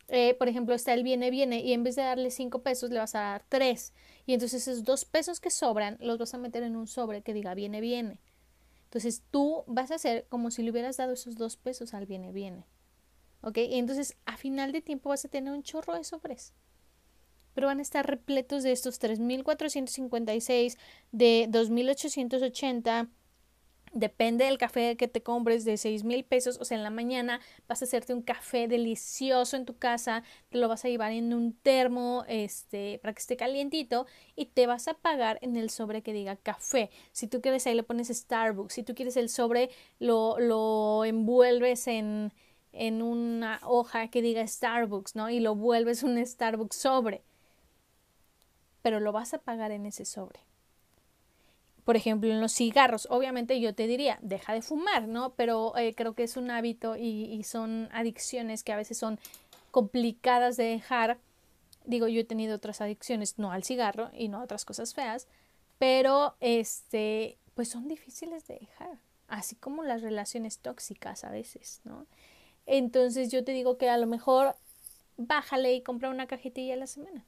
Eh, 0.09 0.35
por 0.35 0.49
ejemplo, 0.49 0.75
está 0.75 0.93
el 0.93 1.03
viene, 1.03 1.31
viene 1.31 1.61
y 1.61 1.73
en 1.73 1.83
vez 1.83 1.95
de 1.95 2.03
darle 2.03 2.29
5 2.29 2.61
pesos 2.61 2.91
le 2.91 2.99
vas 2.99 3.15
a 3.15 3.21
dar 3.21 3.45
3 3.47 3.93
y 4.25 4.33
entonces 4.33 4.67
esos 4.67 4.83
2 4.83 5.05
pesos 5.05 5.39
que 5.39 5.49
sobran 5.49 5.97
los 6.01 6.17
vas 6.17 6.33
a 6.33 6.37
meter 6.37 6.63
en 6.63 6.75
un 6.75 6.87
sobre 6.87 7.21
que 7.21 7.33
diga 7.33 7.53
viene, 7.53 7.79
viene. 7.79 8.19
Entonces 8.85 9.23
tú 9.31 9.63
vas 9.65 9.91
a 9.91 9.95
hacer 9.95 10.25
como 10.29 10.51
si 10.51 10.61
le 10.61 10.71
hubieras 10.71 10.97
dado 10.97 11.13
esos 11.13 11.35
2 11.35 11.55
pesos 11.57 11.93
al 11.93 12.05
viene, 12.05 12.31
viene. 12.31 12.65
¿Ok? 13.41 13.57
Y 13.57 13.79
entonces 13.79 14.15
a 14.25 14.37
final 14.37 14.71
de 14.73 14.81
tiempo 14.81 15.09
vas 15.09 15.25
a 15.25 15.29
tener 15.29 15.53
un 15.53 15.63
chorro 15.63 15.95
de 15.95 16.03
sobres 16.03 16.53
pero 17.53 17.67
van 17.67 17.79
a 17.79 17.81
estar 17.83 18.05
repletos 18.05 18.63
de 18.63 18.71
estos 18.71 18.99
3.456, 19.01 20.77
de 21.11 21.47
2.880. 21.49 23.09
Depende 23.93 24.45
del 24.45 24.57
café 24.57 24.97
que 24.97 25.07
te 25.07 25.21
compres 25.21 25.65
de 25.65 25.77
seis 25.77 26.03
mil 26.03 26.25
pesos, 26.25 26.57
o 26.59 26.65
sea, 26.65 26.75
en 26.77 26.83
la 26.83 26.89
mañana 26.89 27.39
vas 27.67 27.83
a 27.83 27.85
hacerte 27.85 28.11
un 28.15 28.23
café 28.23 28.67
delicioso 28.67 29.55
en 29.55 29.65
tu 29.65 29.77
casa, 29.77 30.23
te 30.49 30.57
lo 30.57 30.67
vas 30.67 30.83
a 30.83 30.89
llevar 30.89 31.11
en 31.11 31.31
un 31.31 31.53
termo, 31.53 32.25
este, 32.27 32.97
para 33.03 33.13
que 33.13 33.19
esté 33.19 33.37
calientito 33.37 34.07
y 34.35 34.47
te 34.47 34.65
vas 34.65 34.87
a 34.87 34.95
pagar 34.95 35.37
en 35.43 35.57
el 35.57 35.69
sobre 35.69 36.01
que 36.01 36.11
diga 36.11 36.35
café. 36.37 36.89
Si 37.11 37.27
tú 37.27 37.39
quieres 37.39 37.67
ahí 37.67 37.75
le 37.75 37.83
pones 37.83 38.07
Starbucks, 38.07 38.73
si 38.73 38.81
tú 38.81 38.95
quieres 38.95 39.15
el 39.15 39.29
sobre 39.29 39.69
lo, 39.99 40.39
lo 40.39 41.05
envuelves 41.05 41.85
en, 41.87 42.33
en 42.71 43.03
una 43.03 43.59
hoja 43.63 44.07
que 44.07 44.23
diga 44.23 44.45
Starbucks, 44.47 45.15
¿no? 45.15 45.29
Y 45.29 45.39
lo 45.39 45.53
vuelves 45.55 46.01
un 46.01 46.17
Starbucks 46.25 46.75
sobre 46.75 47.23
pero 48.83 48.99
lo 48.99 49.11
vas 49.11 49.33
a 49.33 49.39
pagar 49.39 49.71
en 49.71 49.87
ese 49.87 50.05
sobre. 50.05 50.41
Por 51.85 51.95
ejemplo, 51.97 52.29
en 52.29 52.39
los 52.39 52.53
cigarros, 52.53 53.07
obviamente 53.09 53.59
yo 53.59 53.73
te 53.73 53.87
diría, 53.87 54.19
deja 54.21 54.53
de 54.53 54.61
fumar, 54.61 55.07
¿no? 55.07 55.33
Pero 55.33 55.75
eh, 55.77 55.95
creo 55.95 56.13
que 56.13 56.23
es 56.23 56.37
un 56.37 56.51
hábito 56.51 56.95
y, 56.95 57.25
y 57.33 57.43
son 57.43 57.89
adicciones 57.91 58.63
que 58.63 58.71
a 58.71 58.77
veces 58.77 58.97
son 58.97 59.19
complicadas 59.71 60.55
de 60.55 60.65
dejar. 60.65 61.17
Digo, 61.85 62.07
yo 62.07 62.21
he 62.21 62.25
tenido 62.25 62.55
otras 62.55 62.79
adicciones, 62.79 63.39
no 63.39 63.51
al 63.51 63.63
cigarro 63.63 64.11
y 64.13 64.27
no 64.27 64.39
a 64.39 64.43
otras 64.43 64.65
cosas 64.65 64.93
feas, 64.93 65.27
pero 65.79 66.35
este, 66.39 67.37
pues 67.55 67.69
son 67.69 67.87
difíciles 67.87 68.47
de 68.47 68.59
dejar, 68.59 68.99
así 69.27 69.55
como 69.55 69.83
las 69.83 70.01
relaciones 70.01 70.59
tóxicas 70.59 71.23
a 71.23 71.31
veces, 71.31 71.81
¿no? 71.83 72.05
Entonces 72.65 73.29
yo 73.29 73.43
te 73.43 73.51
digo 73.51 73.77
que 73.77 73.89
a 73.89 73.97
lo 73.97 74.07
mejor 74.07 74.55
bájale 75.17 75.73
y 75.73 75.81
compra 75.81 76.09
una 76.09 76.27
cajetilla 76.27 76.75
a 76.75 76.77
la 76.77 76.87
semana 76.87 77.25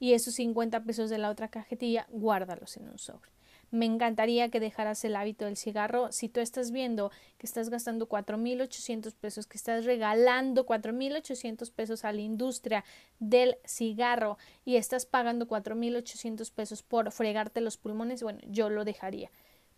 y 0.00 0.14
esos 0.14 0.34
50 0.34 0.82
pesos 0.82 1.10
de 1.10 1.18
la 1.18 1.30
otra 1.30 1.48
cajetilla, 1.48 2.06
guárdalos 2.10 2.76
en 2.78 2.88
un 2.88 2.98
sobre. 2.98 3.30
Me 3.70 3.86
encantaría 3.86 4.48
que 4.48 4.58
dejaras 4.58 5.04
el 5.04 5.14
hábito 5.14 5.44
del 5.44 5.56
cigarro. 5.56 6.10
Si 6.10 6.28
tú 6.28 6.40
estás 6.40 6.72
viendo 6.72 7.12
que 7.38 7.46
estás 7.46 7.70
gastando 7.70 8.08
4.800 8.08 9.14
pesos, 9.14 9.46
que 9.46 9.56
estás 9.56 9.84
regalando 9.84 10.66
4.800 10.66 11.70
pesos 11.70 12.04
a 12.04 12.12
la 12.12 12.20
industria 12.20 12.84
del 13.20 13.58
cigarro 13.64 14.38
y 14.64 14.74
estás 14.74 15.06
pagando 15.06 15.46
4.800 15.46 16.50
pesos 16.50 16.82
por 16.82 17.12
fregarte 17.12 17.60
los 17.60 17.76
pulmones, 17.76 18.24
bueno, 18.24 18.40
yo 18.48 18.70
lo 18.70 18.84
dejaría. 18.84 19.30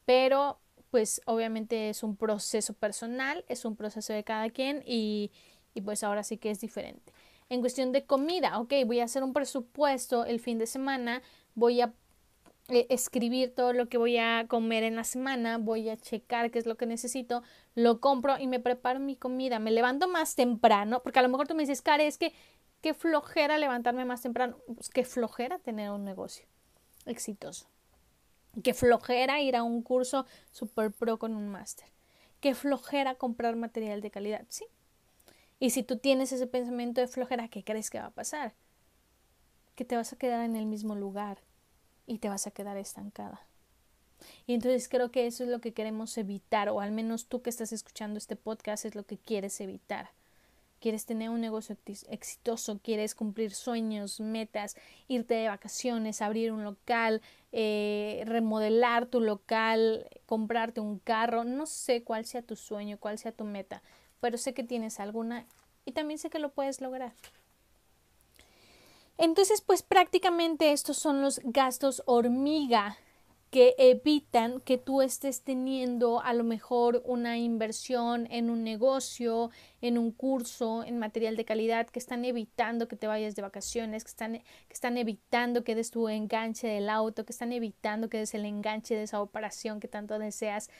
Pero, 0.06 0.58
pues, 0.90 1.20
obviamente 1.26 1.90
es 1.90 2.02
un 2.02 2.16
proceso 2.16 2.72
personal, 2.72 3.44
es 3.48 3.66
un 3.66 3.76
proceso 3.76 4.14
de 4.14 4.24
cada 4.24 4.48
quien 4.48 4.82
y, 4.86 5.32
y 5.74 5.82
pues 5.82 6.02
ahora 6.02 6.22
sí 6.22 6.38
que 6.38 6.50
es 6.50 6.60
diferente. 6.60 7.12
En 7.52 7.60
cuestión 7.60 7.92
de 7.92 8.06
comida, 8.06 8.58
ok, 8.60 8.72
voy 8.86 9.00
a 9.00 9.04
hacer 9.04 9.22
un 9.22 9.34
presupuesto 9.34 10.24
el 10.24 10.40
fin 10.40 10.56
de 10.56 10.66
semana, 10.66 11.20
voy 11.54 11.82
a 11.82 11.92
eh, 12.68 12.86
escribir 12.88 13.54
todo 13.54 13.74
lo 13.74 13.90
que 13.90 13.98
voy 13.98 14.16
a 14.16 14.46
comer 14.48 14.84
en 14.84 14.96
la 14.96 15.04
semana, 15.04 15.58
voy 15.58 15.90
a 15.90 15.98
checar 15.98 16.50
qué 16.50 16.58
es 16.58 16.64
lo 16.64 16.78
que 16.78 16.86
necesito, 16.86 17.42
lo 17.74 18.00
compro 18.00 18.38
y 18.38 18.46
me 18.46 18.58
preparo 18.58 19.00
mi 19.00 19.16
comida. 19.16 19.58
Me 19.58 19.70
levanto 19.70 20.08
más 20.08 20.34
temprano, 20.34 21.02
porque 21.02 21.18
a 21.18 21.22
lo 21.22 21.28
mejor 21.28 21.46
tú 21.46 21.54
me 21.54 21.64
dices, 21.64 21.82
Kare, 21.82 22.06
es 22.06 22.16
que 22.16 22.32
qué 22.80 22.94
flojera 22.94 23.58
levantarme 23.58 24.06
más 24.06 24.22
temprano. 24.22 24.56
Pues 24.74 24.88
qué 24.88 25.04
flojera 25.04 25.58
tener 25.58 25.90
un 25.90 26.06
negocio 26.06 26.46
exitoso. 27.04 27.66
Qué 28.64 28.72
flojera 28.72 29.42
ir 29.42 29.56
a 29.56 29.62
un 29.62 29.82
curso 29.82 30.24
super 30.52 30.90
pro 30.90 31.18
con 31.18 31.36
un 31.36 31.50
máster. 31.50 31.88
Qué 32.40 32.54
flojera 32.54 33.16
comprar 33.16 33.56
material 33.56 34.00
de 34.00 34.10
calidad. 34.10 34.46
Sí, 34.48 34.64
y 35.62 35.70
si 35.70 35.84
tú 35.84 35.96
tienes 35.96 36.32
ese 36.32 36.48
pensamiento 36.48 37.00
de 37.00 37.06
flojera, 37.06 37.46
¿qué 37.46 37.62
crees 37.62 37.88
que 37.88 38.00
va 38.00 38.06
a 38.06 38.10
pasar? 38.10 38.52
Que 39.76 39.84
te 39.84 39.94
vas 39.94 40.12
a 40.12 40.16
quedar 40.16 40.44
en 40.44 40.56
el 40.56 40.66
mismo 40.66 40.96
lugar 40.96 41.38
y 42.04 42.18
te 42.18 42.28
vas 42.28 42.48
a 42.48 42.50
quedar 42.50 42.76
estancada. 42.78 43.46
Y 44.48 44.54
entonces 44.54 44.88
creo 44.88 45.12
que 45.12 45.28
eso 45.28 45.44
es 45.44 45.50
lo 45.50 45.60
que 45.60 45.72
queremos 45.72 46.18
evitar, 46.18 46.68
o 46.68 46.80
al 46.80 46.90
menos 46.90 47.26
tú 47.26 47.42
que 47.42 47.50
estás 47.50 47.72
escuchando 47.72 48.18
este 48.18 48.34
podcast 48.34 48.86
es 48.86 48.96
lo 48.96 49.04
que 49.04 49.18
quieres 49.18 49.60
evitar. 49.60 50.10
Quieres 50.80 51.06
tener 51.06 51.30
un 51.30 51.40
negocio 51.40 51.76
exitoso, 52.10 52.80
quieres 52.82 53.14
cumplir 53.14 53.54
sueños, 53.54 54.18
metas, 54.18 54.76
irte 55.06 55.34
de 55.34 55.46
vacaciones, 55.46 56.22
abrir 56.22 56.50
un 56.50 56.64
local, 56.64 57.22
eh, 57.52 58.24
remodelar 58.26 59.06
tu 59.06 59.20
local, 59.20 60.08
comprarte 60.26 60.80
un 60.80 60.98
carro, 60.98 61.44
no 61.44 61.66
sé 61.66 62.02
cuál 62.02 62.24
sea 62.24 62.42
tu 62.42 62.56
sueño, 62.56 62.98
cuál 62.98 63.16
sea 63.16 63.30
tu 63.30 63.44
meta, 63.44 63.80
pero 64.22 64.38
sé 64.38 64.54
que 64.54 64.62
tienes 64.62 65.00
alguna 65.00 65.46
y 65.84 65.92
también 65.92 66.16
sé 66.16 66.30
que 66.30 66.38
lo 66.38 66.52
puedes 66.52 66.80
lograr. 66.80 67.12
Entonces, 69.18 69.60
pues 69.60 69.82
prácticamente 69.82 70.70
estos 70.70 70.96
son 70.96 71.22
los 71.22 71.40
gastos 71.42 72.04
hormiga 72.06 72.96
que 73.50 73.74
evitan 73.76 74.60
que 74.60 74.78
tú 74.78 75.02
estés 75.02 75.42
teniendo 75.42 76.22
a 76.22 76.34
lo 76.34 76.44
mejor 76.44 77.02
una 77.04 77.36
inversión 77.36 78.26
en 78.30 78.48
un 78.48 78.62
negocio, 78.62 79.50
en 79.80 79.98
un 79.98 80.12
curso, 80.12 80.84
en 80.84 80.98
material 80.98 81.36
de 81.36 81.44
calidad, 81.44 81.88
que 81.88 81.98
están 81.98 82.24
evitando 82.24 82.88
que 82.88 82.96
te 82.96 83.08
vayas 83.08 83.34
de 83.34 83.42
vacaciones, 83.42 84.04
que 84.04 84.10
están, 84.10 84.32
que 84.32 84.72
están 84.72 84.96
evitando 84.96 85.64
que 85.64 85.74
des 85.74 85.90
tu 85.90 86.08
enganche 86.08 86.68
del 86.68 86.88
auto, 86.88 87.26
que 87.26 87.32
están 87.32 87.52
evitando 87.52 88.08
que 88.08 88.18
des 88.18 88.34
el 88.34 88.46
enganche 88.46 88.94
de 88.94 89.02
esa 89.02 89.20
operación 89.20 89.80
que 89.80 89.88
tanto 89.88 90.18
deseas. 90.18 90.70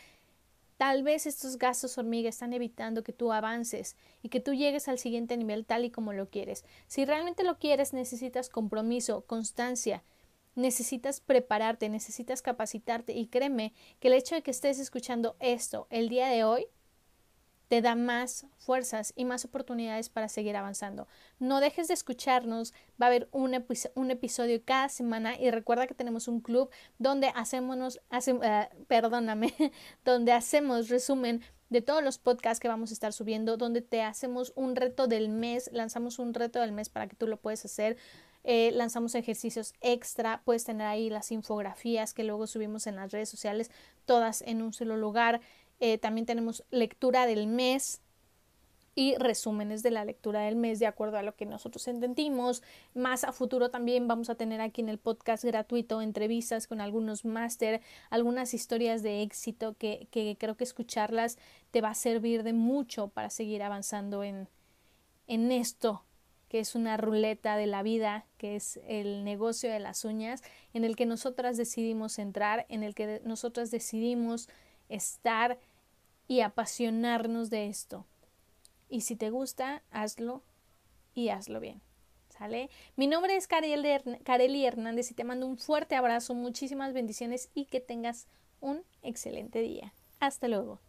Tal 0.83 1.05
vez 1.05 1.29
estos 1.29 1.59
gastos 1.59 1.97
hormiga 1.97 2.29
están 2.29 2.53
evitando 2.53 3.05
que 3.05 3.12
tú 3.12 3.33
avances 3.33 3.97
y 4.21 4.31
que 4.31 4.40
tú 4.40 4.53
llegues 4.53 4.88
al 4.88 4.99
siguiente 4.99 5.37
nivel 5.37 5.64
tal 5.64 5.85
y 5.85 5.92
como 5.92 6.12
lo 6.12 6.29
quieres. 6.29 6.64
Si 6.88 7.05
realmente 7.05 7.45
lo 7.45 7.57
quieres, 7.61 7.92
necesitas 7.92 8.49
compromiso, 8.49 9.25
constancia, 9.25 10.03
necesitas 10.57 11.21
prepararte, 11.21 11.88
necesitas 11.88 12.42
capacitarte 12.42 13.12
y 13.12 13.29
créeme 13.29 13.75
que 14.01 14.09
el 14.09 14.14
hecho 14.14 14.35
de 14.35 14.42
que 14.42 14.51
estés 14.51 14.81
escuchando 14.81 15.37
esto 15.38 15.87
el 15.88 16.09
día 16.09 16.27
de 16.27 16.42
hoy 16.42 16.66
te 17.72 17.80
da 17.80 17.94
más 17.94 18.44
fuerzas 18.58 19.14
y 19.16 19.24
más 19.24 19.46
oportunidades 19.46 20.11
para 20.11 20.28
seguir 20.28 20.58
avanzando. 20.58 21.08
No 21.38 21.58
dejes 21.58 21.88
de 21.88 21.94
escucharnos, 21.94 22.74
va 23.00 23.06
a 23.06 23.08
haber 23.08 23.30
un, 23.32 23.54
episodio 23.54 24.62
cada 24.62 24.90
semana 24.90 25.40
y 25.40 25.50
recuerda 25.50 25.87
que 25.87 25.94
tenemos 25.94 26.28
un 26.28 26.42
club 26.42 26.68
donde 26.98 27.28
hacemos, 27.35 27.98
eh, 28.11 28.68
perdóname, 28.88 29.54
donde 30.04 30.32
hacemos 30.32 30.90
resumen 30.90 31.40
de 31.70 31.80
todos 31.80 32.04
los 32.04 32.18
podcasts 32.18 32.61
que 32.61 32.68
vamos 32.68 32.90
a 32.90 32.92
estar 32.92 33.14
subiendo, 33.14 33.56
donde 33.56 33.80
te 33.80 34.02
hacemos 34.02 34.52
un 34.54 34.76
reto 34.76 35.06
del 35.06 35.30
mes, 35.30 35.70
lanzamos 35.72 36.18
un 36.18 36.35
reto 36.35 36.61
del 36.61 36.72
mes 36.72 36.90
para 36.90 37.06
que 37.06 37.16
tú 37.16 37.26
lo 37.26 37.38
puedas 37.38 37.64
hacer. 37.64 37.96
Eh, 38.44 38.72
lanzamos 38.74 39.14
ejercicios 39.14 39.72
extra, 39.80 40.42
puedes 40.44 40.64
tener 40.64 40.87
ahí 40.87 41.08
las 41.08 41.30
infografías 41.30 42.12
que 42.12 42.24
luego 42.24 42.46
subimos 42.46 42.87
en 42.87 42.96
las 42.96 43.12
redes 43.12 43.28
sociales, 43.28 43.70
todas 44.04 44.42
en 44.42 44.61
un 44.61 44.72
solo 44.72 44.96
lugar. 44.96 45.40
Eh, 45.85 45.99
también 45.99 46.27
tenemos 46.27 46.62
lectura 46.71 47.27
del 47.27 47.49
mes 47.49 48.01
y 48.95 49.16
resúmenes 49.16 49.83
de 49.83 49.90
la 49.90 50.05
lectura 50.05 50.42
del 50.42 50.55
mes 50.55 50.79
de 50.79 50.87
acuerdo 50.87 51.16
a 51.16 51.25
lo 51.25 51.35
que 51.35 51.45
nosotros 51.45 51.88
entendimos. 51.88 52.62
Más 52.95 53.25
a 53.25 53.33
futuro 53.33 53.68
también 53.68 54.07
vamos 54.07 54.31
a 54.31 54.37
tener 54.37 54.61
aquí 54.61 54.81
en 54.81 54.88
el 54.88 54.99
podcast 54.99 55.42
gratuito 55.42 56.01
entrevistas 56.01 56.68
con 56.68 56.81
algunos 56.81 57.25
máster, 57.25 57.81
algunas 58.11 58.55
historias 58.55 59.03
de 59.03 59.23
éxito 59.23 59.75
que, 59.77 60.07
que 60.12 60.37
creo 60.38 60.57
que 60.57 60.62
escucharlas 60.62 61.37
te 61.73 61.81
va 61.81 61.88
a 61.90 61.95
servir 61.97 62.45
de 62.45 62.53
mucho 62.53 63.09
para 63.09 63.29
seguir 63.29 63.64
avanzando 63.64 64.23
en, 64.23 64.49
en 65.27 65.51
esto 65.51 66.05
que 66.49 66.61
es 66.61 66.77
una 66.77 66.97
ruleta 66.97 67.57
de 67.57 67.66
la 67.66 67.83
vida, 67.83 68.27
que 68.37 68.55
es 68.55 68.79
el 68.87 69.25
negocio 69.25 69.68
de 69.68 69.81
las 69.81 70.05
uñas, 70.05 70.45
en 70.75 70.85
el 70.85 70.95
que 70.95 71.07
nosotras 71.07 71.57
decidimos 71.57 72.21
entrar, 72.21 72.66
en 72.68 72.85
el 72.85 72.95
que 72.95 73.21
nosotras 73.25 73.73
decidimos 73.73 74.49
estar 74.88 75.59
y 76.28 76.40
apasionarnos 76.40 77.50
de 77.50 77.68
esto. 77.68 78.06
Y 78.88 79.02
si 79.02 79.16
te 79.16 79.30
gusta, 79.30 79.82
hazlo 79.90 80.42
y 81.14 81.30
hazlo 81.30 81.61
bien. 81.61 81.80
¿Sale? 82.28 82.70
Mi 82.96 83.06
nombre 83.06 83.37
es 83.37 83.46
Kareli 83.46 84.64
Hernández 84.66 85.11
y 85.11 85.14
te 85.14 85.24
mando 85.24 85.46
un 85.46 85.58
fuerte 85.58 85.96
abrazo, 85.96 86.35
muchísimas 86.35 86.92
bendiciones 86.92 87.50
y 87.54 87.66
que 87.66 87.80
tengas 87.80 88.26
un 88.61 88.82
excelente 89.02 89.61
día. 89.61 89.92
Hasta 90.18 90.48
luego. 90.48 90.80